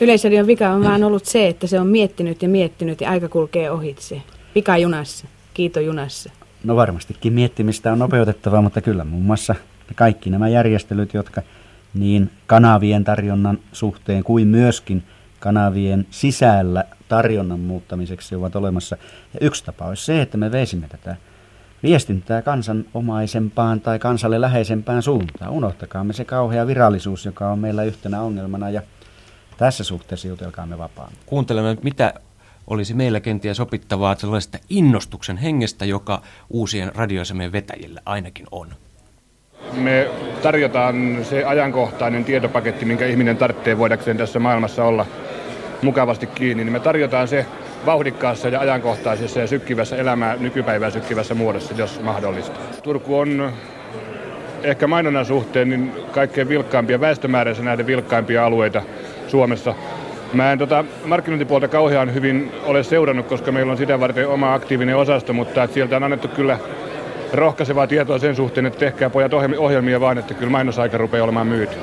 Yleisradion 0.01 0.47
vika 0.47 0.71
on 0.71 0.85
vaan 0.85 1.05
ollut 1.05 1.25
se, 1.25 1.49
että 1.49 1.67
se 1.67 1.81
on 1.81 1.87
miettinyt 1.87 2.43
ja 2.43 2.49
miettinyt 2.49 3.01
ja 3.01 3.11
aika 3.11 3.29
kulkee 3.29 3.71
ohitse. 3.71 4.23
junassa, 4.81 5.27
kiito 5.55 5.81
junassa. 5.81 6.31
No 6.65 6.77
varmastikin 6.77 7.33
miettimistä 7.33 7.93
on 7.93 7.99
nopeutettava, 7.99 8.63
mutta 8.63 8.81
kyllä 8.81 9.05
muun 9.05 9.23
muassa 9.23 9.55
kaikki 9.95 10.31
nämä 10.31 10.49
järjestelyt, 10.49 11.15
jotka 11.15 11.43
niin 11.95 12.31
kanavien 12.47 13.05
tarjonnan 13.05 13.59
suhteen 13.73 14.25
kuin 14.25 14.49
myöskin 14.49 15.03
kanavien 15.45 16.07
sisällä 16.11 16.85
tarjonnan 17.09 17.61
muuttamiseksi 17.61 18.35
ovat 18.35 18.57
olemassa. 18.57 18.97
Ja 19.35 19.39
yksi 19.41 19.65
tapa 19.65 19.85
olisi 19.85 20.05
se, 20.05 20.23
että 20.23 20.39
me 20.39 20.53
veisimme 20.53 20.89
tätä 20.89 21.17
viestintää 21.83 22.43
kansanomaisempaan 22.43 23.81
tai 23.81 23.99
kansalle 23.99 24.41
läheisempään 24.41 25.03
suuntaan. 25.03 25.51
Unohtakaamme 25.51 26.13
se 26.13 26.25
kauhea 26.25 26.67
virallisuus, 26.67 27.25
joka 27.25 27.51
on 27.51 27.59
meillä 27.59 27.85
yhtenä 27.85 28.23
ongelmana 28.23 28.71
ja 28.71 28.83
tässä 29.57 29.85
suhteessa 29.85 30.29
jutelkaamme 30.29 30.79
vapaan. 30.79 31.13
Kuuntelemme, 31.27 31.77
mitä 31.83 32.15
olisi 32.67 32.95
meillä 32.95 33.21
kenties 33.21 33.61
opittavaa 33.61 34.17
sellaista 34.17 34.59
innostuksen 34.71 35.37
hengestä, 35.37 35.85
joka 35.85 36.23
uusien 36.51 36.95
radioasemien 36.95 37.53
vetäjillä 37.53 38.01
ainakin 38.07 38.47
on. 38.51 38.69
Me 39.73 40.11
tarjotaan 40.43 41.19
se 41.23 41.45
ajankohtainen 41.45 42.25
tietopaketti, 42.25 42.85
minkä 42.85 43.07
ihminen 43.07 43.37
tarvitsee 43.37 43.79
voidakseen 43.79 44.17
tässä 44.17 44.39
maailmassa 44.39 44.85
olla 44.85 45.07
mukavasti 45.83 46.27
kiinni, 46.27 46.65
niin 46.65 46.73
me 46.73 46.81
tarjotaan 46.81 47.29
se 47.29 47.47
vauhdikkaassa 47.87 48.49
ja 48.49 48.61
ajankohtaisessa 48.61 49.41
ja 49.41 49.47
sykkivässä 49.47 49.97
elämää 49.97 50.37
nykypäivää 50.37 50.91
sykkivässä 50.91 51.35
muodossa, 51.35 51.75
jos 51.77 52.01
mahdollista. 52.03 52.61
Turku 52.83 53.19
on 53.19 53.53
ehkä 54.63 54.87
mainonnan 54.87 55.27
suhteen 55.27 55.69
niin 55.69 55.93
kaikkein 56.13 56.49
vilkkaimpia, 56.49 57.01
väestömääränsä 57.01 57.63
näiden 57.63 57.87
vilkkaimpia 57.87 58.47
alueita 58.47 58.83
Suomessa. 59.29 59.75
Mä 60.33 60.53
en 60.53 60.59
tota 60.59 60.85
markkinointipuolta 61.05 61.69
kauhean 61.69 62.15
hyvin 62.15 62.53
ole 62.65 62.83
seurannut, 62.83 63.27
koska 63.27 63.53
meillä 63.53 63.73
on 63.73 63.79
sitä 63.79 64.01
varten 64.01 64.29
oma 64.29 64.55
aktiivinen 64.55 64.97
osasto, 64.97 65.33
mutta 65.33 65.67
sieltä 65.67 65.97
on 65.97 66.03
annettu 66.03 66.29
kyllä 66.29 66.59
rohkaisevaa 67.33 67.87
tietoa 67.87 68.19
sen 68.19 68.37
suhteen, 68.37 68.67
että 68.67 68.79
tehkää 68.79 69.11
pojat 69.11 69.33
ohjelmia 69.59 70.01
vaan, 70.01 70.19
että 70.19 70.35
kyllä 70.35 70.51
mainosaika 70.51 70.99
rupeaa 70.99 71.25
olemaan 71.25 71.47
myyty. 71.47 71.77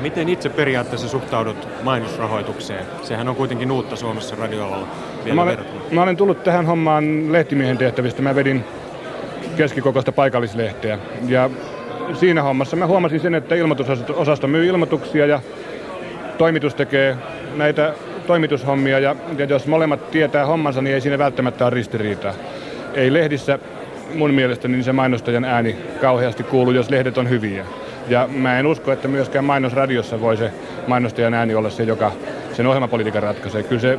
Miten 0.00 0.28
itse 0.28 0.48
periaatteessa 0.48 1.08
suhtaudut 1.08 1.68
mainosrahoitukseen? 1.82 2.84
Sehän 3.02 3.28
on 3.28 3.36
kuitenkin 3.36 3.72
uutta 3.72 3.96
Suomessa 3.96 4.36
radioalalla 4.36 4.88
vielä 5.24 5.36
no, 5.36 5.44
mä, 5.44 5.50
olen, 5.50 5.58
mä 5.90 6.02
olen 6.02 6.16
tullut 6.16 6.44
tähän 6.44 6.66
hommaan 6.66 7.32
lehtimiehen 7.32 7.78
tehtävistä. 7.78 8.22
Mä 8.22 8.34
vedin 8.34 8.64
keskikokoista 9.56 10.12
paikallislehteä. 10.12 10.98
Ja 11.28 11.50
siinä 12.14 12.42
hommassa 12.42 12.76
mä 12.76 12.86
huomasin 12.86 13.20
sen, 13.20 13.34
että 13.34 13.54
ilmoitusosasto 13.54 14.46
myy 14.46 14.66
ilmoituksia 14.66 15.26
ja 15.26 15.40
toimitus 16.38 16.74
tekee 16.74 17.16
näitä 17.56 17.94
toimitushommia. 18.26 18.98
Ja, 18.98 19.16
ja 19.38 19.44
jos 19.44 19.66
molemmat 19.66 20.10
tietää 20.10 20.46
hommansa, 20.46 20.82
niin 20.82 20.94
ei 20.94 21.00
siinä 21.00 21.18
välttämättä 21.18 21.64
ole 21.64 21.74
ristiriitaa. 21.74 22.32
Ei 22.94 23.12
lehdissä 23.12 23.58
mun 24.14 24.34
mielestä 24.34 24.68
niin 24.68 24.84
se 24.84 24.92
mainostajan 24.92 25.44
ääni 25.44 25.76
kauheasti 26.00 26.42
kuuluu, 26.42 26.72
jos 26.72 26.90
lehdet 26.90 27.18
on 27.18 27.30
hyviä. 27.30 27.64
Ja 28.10 28.28
mä 28.32 28.58
en 28.58 28.66
usko, 28.66 28.92
että 28.92 29.08
myöskään 29.08 29.44
mainosradiossa 29.44 30.20
voi 30.20 30.36
se 30.36 30.52
mainostajan 30.86 31.34
ääni 31.34 31.54
olla 31.54 31.70
se, 31.70 31.82
joka 31.82 32.12
sen 32.52 32.66
ohjelmapolitiikan 32.66 33.22
ratkaisee. 33.22 33.62
Kyllä 33.62 33.80
se 33.80 33.98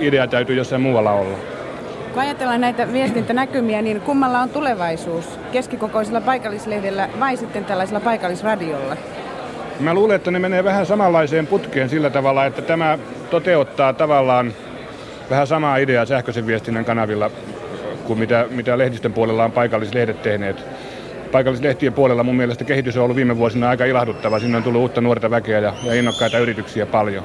idea 0.00 0.26
täytyy 0.26 0.56
jossain 0.56 0.82
muualla 0.82 1.12
olla. 1.12 1.38
Kun 2.12 2.22
ajatellaan 2.22 2.60
näitä 2.60 2.92
viestintänäkymiä, 2.92 3.82
niin 3.82 4.00
kummalla 4.00 4.40
on 4.40 4.48
tulevaisuus? 4.48 5.40
Keskikokoisella 5.52 6.20
paikallislehdellä 6.20 7.08
vai 7.20 7.36
sitten 7.36 7.64
tällaisella 7.64 8.00
paikallisradiolla? 8.00 8.96
Mä 9.80 9.94
luulen, 9.94 10.16
että 10.16 10.30
ne 10.30 10.38
menee 10.38 10.64
vähän 10.64 10.86
samanlaiseen 10.86 11.46
putkeen 11.46 11.88
sillä 11.88 12.10
tavalla, 12.10 12.46
että 12.46 12.62
tämä 12.62 12.98
toteuttaa 13.30 13.92
tavallaan 13.92 14.52
vähän 15.30 15.46
samaa 15.46 15.76
ideaa 15.76 16.06
sähköisen 16.06 16.46
viestinnän 16.46 16.84
kanavilla 16.84 17.30
kuin 18.04 18.18
mitä, 18.18 18.46
mitä 18.50 18.78
lehdistön 18.78 19.12
puolella 19.12 19.44
on 19.44 19.52
paikallislehdet 19.52 20.22
tehneet 20.22 20.64
paikallislehtien 21.32 21.92
puolella 21.92 22.22
mun 22.22 22.36
mielestä 22.36 22.64
kehitys 22.64 22.96
on 22.96 23.02
ollut 23.04 23.16
viime 23.16 23.36
vuosina 23.36 23.68
aika 23.68 23.84
ilahduttava. 23.84 24.38
Sinne 24.38 24.56
on 24.56 24.62
tullut 24.62 24.80
uutta 24.80 25.00
nuorta 25.00 25.30
väkeä 25.30 25.58
ja, 25.58 25.72
ja 25.84 25.94
innokkaita 25.94 26.38
yrityksiä 26.38 26.86
paljon. 26.86 27.24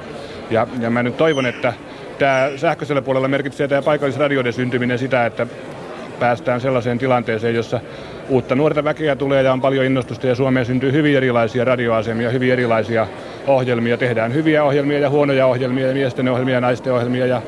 Ja, 0.50 0.66
ja 0.80 0.90
mä 0.90 1.02
nyt 1.02 1.16
toivon, 1.16 1.46
että 1.46 1.72
tämä 2.18 2.50
sähköisellä 2.56 3.02
puolella 3.02 3.28
merkitsee 3.28 3.68
tämä 3.68 3.82
paikallisradioiden 3.82 4.52
syntyminen 4.52 4.98
sitä, 4.98 5.26
että 5.26 5.46
päästään 6.20 6.60
sellaiseen 6.60 6.98
tilanteeseen, 6.98 7.54
jossa 7.54 7.80
uutta 8.28 8.54
nuorta 8.54 8.84
väkeä 8.84 9.16
tulee 9.16 9.42
ja 9.42 9.52
on 9.52 9.60
paljon 9.60 9.84
innostusta 9.84 10.26
ja 10.26 10.34
Suomeen 10.34 10.66
syntyy 10.66 10.92
hyvin 10.92 11.16
erilaisia 11.16 11.64
radioasemia, 11.64 12.30
hyvin 12.30 12.52
erilaisia 12.52 13.06
ohjelmia. 13.46 13.96
Tehdään 13.96 14.34
hyviä 14.34 14.64
ohjelmia 14.64 14.98
ja 14.98 15.10
huonoja 15.10 15.46
ohjelmia 15.46 15.86
ja 15.86 15.92
miesten 15.92 16.28
ohjelmia 16.28 16.54
ja 16.54 16.60
naisten 16.60 16.92
ohjelmia 16.92 17.26
ja 17.26 17.42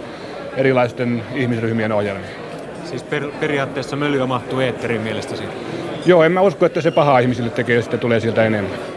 erilaisten 0.57 1.22
ihmisryhmien 1.34 1.92
ohjelmia. 1.92 2.30
Siis 2.84 3.02
per, 3.02 3.22
periaatteessa 3.40 3.96
mölyä 3.96 4.26
mahtuu 4.26 4.61
eetterin 4.61 5.00
mielestäsi? 5.00 5.44
Joo, 6.07 6.22
en 6.24 6.32
mä 6.32 6.40
usko, 6.40 6.66
että 6.66 6.80
se 6.80 6.90
paha 6.90 7.18
ihmisille 7.18 7.50
tekee, 7.50 7.76
jos 7.76 7.84
sitä 7.84 7.98
tulee 7.98 8.20
sieltä 8.20 8.44
enemmän. 8.44 8.93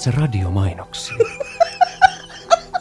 Se 0.00 0.10
radiomainoksia? 0.10 1.16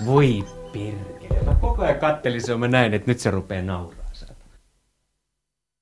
Voi 0.06 0.46
perkele. 0.74 1.44
Mä 1.46 1.56
koko 1.56 1.82
ajan 1.82 2.00
kattelin 2.00 2.42
se, 2.42 2.58
mä 2.58 2.68
näin, 2.68 2.94
että 2.94 3.12
nyt 3.12 3.20
se 3.20 3.32
rupeaa 3.32 3.62
nauraa. 3.62 4.09